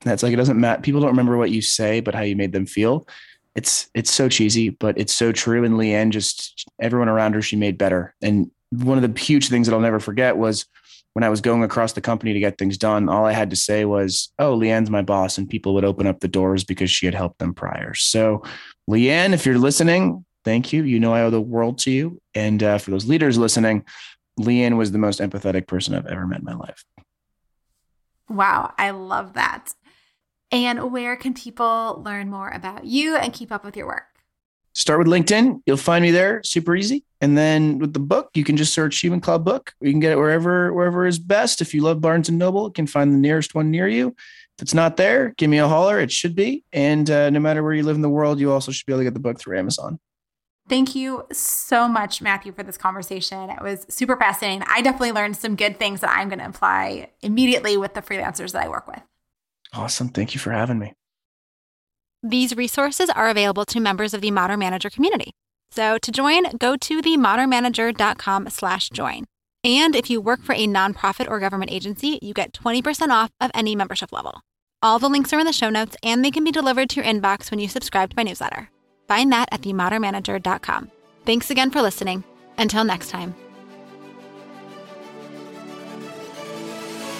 that's 0.00 0.22
like 0.22 0.32
it 0.32 0.36
doesn't 0.36 0.60
matter. 0.60 0.82
People 0.82 1.00
don't 1.00 1.10
remember 1.10 1.36
what 1.36 1.50
you 1.50 1.62
say, 1.62 2.00
but 2.00 2.14
how 2.14 2.20
you 2.20 2.36
made 2.36 2.52
them 2.52 2.66
feel. 2.66 3.08
It's 3.54 3.88
it's 3.94 4.12
so 4.12 4.28
cheesy, 4.28 4.70
but 4.70 4.98
it's 4.98 5.12
so 5.12 5.32
true. 5.32 5.64
And 5.64 5.74
Leanne 5.74 6.10
just 6.10 6.66
everyone 6.80 7.08
around 7.08 7.34
her 7.34 7.42
she 7.42 7.56
made 7.56 7.78
better. 7.78 8.14
And 8.20 8.50
one 8.70 9.02
of 9.02 9.14
the 9.14 9.20
huge 9.20 9.48
things 9.48 9.66
that 9.66 9.74
I'll 9.74 9.80
never 9.80 10.00
forget 10.00 10.36
was 10.36 10.66
when 11.12 11.22
I 11.22 11.28
was 11.28 11.40
going 11.40 11.62
across 11.62 11.92
the 11.92 12.00
company 12.00 12.32
to 12.32 12.40
get 12.40 12.58
things 12.58 12.76
done, 12.76 13.08
all 13.08 13.24
I 13.24 13.32
had 13.32 13.50
to 13.50 13.56
say 13.56 13.84
was, 13.84 14.32
"Oh, 14.38 14.58
Leanne's 14.58 14.90
my 14.90 15.02
boss," 15.02 15.38
and 15.38 15.48
people 15.48 15.74
would 15.74 15.84
open 15.84 16.08
up 16.08 16.20
the 16.20 16.28
doors 16.28 16.64
because 16.64 16.90
she 16.90 17.06
had 17.06 17.14
helped 17.14 17.38
them 17.38 17.54
prior. 17.54 17.94
So, 17.94 18.42
Leanne, 18.90 19.32
if 19.32 19.46
you're 19.46 19.58
listening, 19.58 20.24
thank 20.44 20.72
you. 20.72 20.82
You 20.82 20.98
know 20.98 21.14
I 21.14 21.22
owe 21.22 21.30
the 21.30 21.40
world 21.40 21.78
to 21.80 21.92
you. 21.92 22.20
And 22.34 22.62
uh, 22.62 22.78
for 22.78 22.90
those 22.90 23.06
leaders 23.06 23.38
listening, 23.38 23.84
Leanne 24.40 24.76
was 24.76 24.90
the 24.90 24.98
most 24.98 25.20
empathetic 25.20 25.68
person 25.68 25.94
I've 25.94 26.06
ever 26.06 26.26
met 26.26 26.40
in 26.40 26.44
my 26.44 26.54
life. 26.54 26.84
Wow, 28.28 28.72
I 28.76 28.90
love 28.90 29.34
that. 29.34 29.72
And 30.54 30.92
where 30.92 31.16
can 31.16 31.34
people 31.34 32.00
learn 32.06 32.30
more 32.30 32.48
about 32.48 32.84
you 32.84 33.16
and 33.16 33.32
keep 33.32 33.50
up 33.50 33.64
with 33.64 33.76
your 33.76 33.88
work? 33.88 34.04
Start 34.72 35.00
with 35.00 35.08
LinkedIn. 35.08 35.62
You'll 35.66 35.76
find 35.76 36.00
me 36.00 36.12
there, 36.12 36.44
super 36.44 36.76
easy. 36.76 37.04
And 37.20 37.36
then 37.36 37.80
with 37.80 37.92
the 37.92 37.98
book, 37.98 38.30
you 38.34 38.44
can 38.44 38.56
just 38.56 38.72
search 38.72 39.00
Human 39.00 39.20
Cloud 39.20 39.44
Book. 39.44 39.72
You 39.80 39.90
can 39.90 39.98
get 39.98 40.12
it 40.12 40.16
wherever 40.16 40.72
wherever 40.72 41.06
is 41.06 41.18
best. 41.18 41.60
If 41.60 41.74
you 41.74 41.82
love 41.82 42.00
Barnes 42.00 42.28
and 42.28 42.38
Noble, 42.38 42.66
you 42.68 42.72
can 42.72 42.86
find 42.86 43.12
the 43.12 43.18
nearest 43.18 43.56
one 43.56 43.72
near 43.72 43.88
you. 43.88 44.14
If 44.56 44.62
it's 44.62 44.74
not 44.74 44.96
there, 44.96 45.34
give 45.36 45.50
me 45.50 45.58
a 45.58 45.66
holler. 45.66 45.98
It 45.98 46.12
should 46.12 46.36
be. 46.36 46.62
And 46.72 47.10
uh, 47.10 47.30
no 47.30 47.40
matter 47.40 47.64
where 47.64 47.72
you 47.72 47.82
live 47.82 47.96
in 47.96 48.02
the 48.02 48.08
world, 48.08 48.38
you 48.38 48.52
also 48.52 48.70
should 48.70 48.86
be 48.86 48.92
able 48.92 49.00
to 49.00 49.04
get 49.04 49.14
the 49.14 49.20
book 49.20 49.40
through 49.40 49.58
Amazon. 49.58 49.98
Thank 50.68 50.94
you 50.94 51.26
so 51.32 51.88
much, 51.88 52.22
Matthew, 52.22 52.52
for 52.52 52.62
this 52.62 52.78
conversation. 52.78 53.50
It 53.50 53.60
was 53.60 53.86
super 53.88 54.16
fascinating. 54.16 54.62
I 54.68 54.82
definitely 54.82 55.12
learned 55.12 55.36
some 55.36 55.56
good 55.56 55.80
things 55.80 56.00
that 56.00 56.16
I'm 56.16 56.28
going 56.28 56.38
to 56.38 56.46
apply 56.46 57.10
immediately 57.22 57.76
with 57.76 57.94
the 57.94 58.02
freelancers 58.02 58.52
that 58.52 58.62
I 58.62 58.68
work 58.68 58.86
with. 58.86 59.02
Awesome. 59.74 60.08
Thank 60.08 60.34
you 60.34 60.40
for 60.40 60.52
having 60.52 60.78
me. 60.78 60.92
These 62.22 62.56
resources 62.56 63.10
are 63.10 63.28
available 63.28 63.64
to 63.66 63.80
members 63.80 64.14
of 64.14 64.20
the 64.22 64.30
Modern 64.30 64.58
Manager 64.58 64.88
community. 64.88 65.32
So 65.70 65.98
to 65.98 66.12
join, 66.12 66.44
go 66.58 66.76
to 66.76 67.02
themodernmanager.com 67.02 68.48
slash 68.50 68.88
join. 68.90 69.24
And 69.62 69.96
if 69.96 70.08
you 70.08 70.20
work 70.20 70.42
for 70.42 70.54
a 70.54 70.66
nonprofit 70.66 71.28
or 71.28 71.40
government 71.40 71.70
agency, 71.70 72.18
you 72.22 72.32
get 72.32 72.52
20% 72.52 73.08
off 73.10 73.30
of 73.40 73.50
any 73.54 73.74
membership 73.74 74.12
level. 74.12 74.40
All 74.82 74.98
the 74.98 75.08
links 75.08 75.32
are 75.32 75.38
in 75.38 75.46
the 75.46 75.52
show 75.52 75.70
notes 75.70 75.96
and 76.02 76.24
they 76.24 76.30
can 76.30 76.44
be 76.44 76.52
delivered 76.52 76.90
to 76.90 77.00
your 77.00 77.10
inbox 77.10 77.50
when 77.50 77.60
you 77.60 77.68
subscribe 77.68 78.10
to 78.10 78.16
my 78.16 78.22
newsletter. 78.22 78.70
Find 79.08 79.32
that 79.32 79.48
at 79.50 79.62
themodernmanager.com. 79.62 80.90
Thanks 81.24 81.50
again 81.50 81.70
for 81.70 81.82
listening. 81.82 82.24
Until 82.58 82.84
next 82.84 83.08
time. 83.08 83.34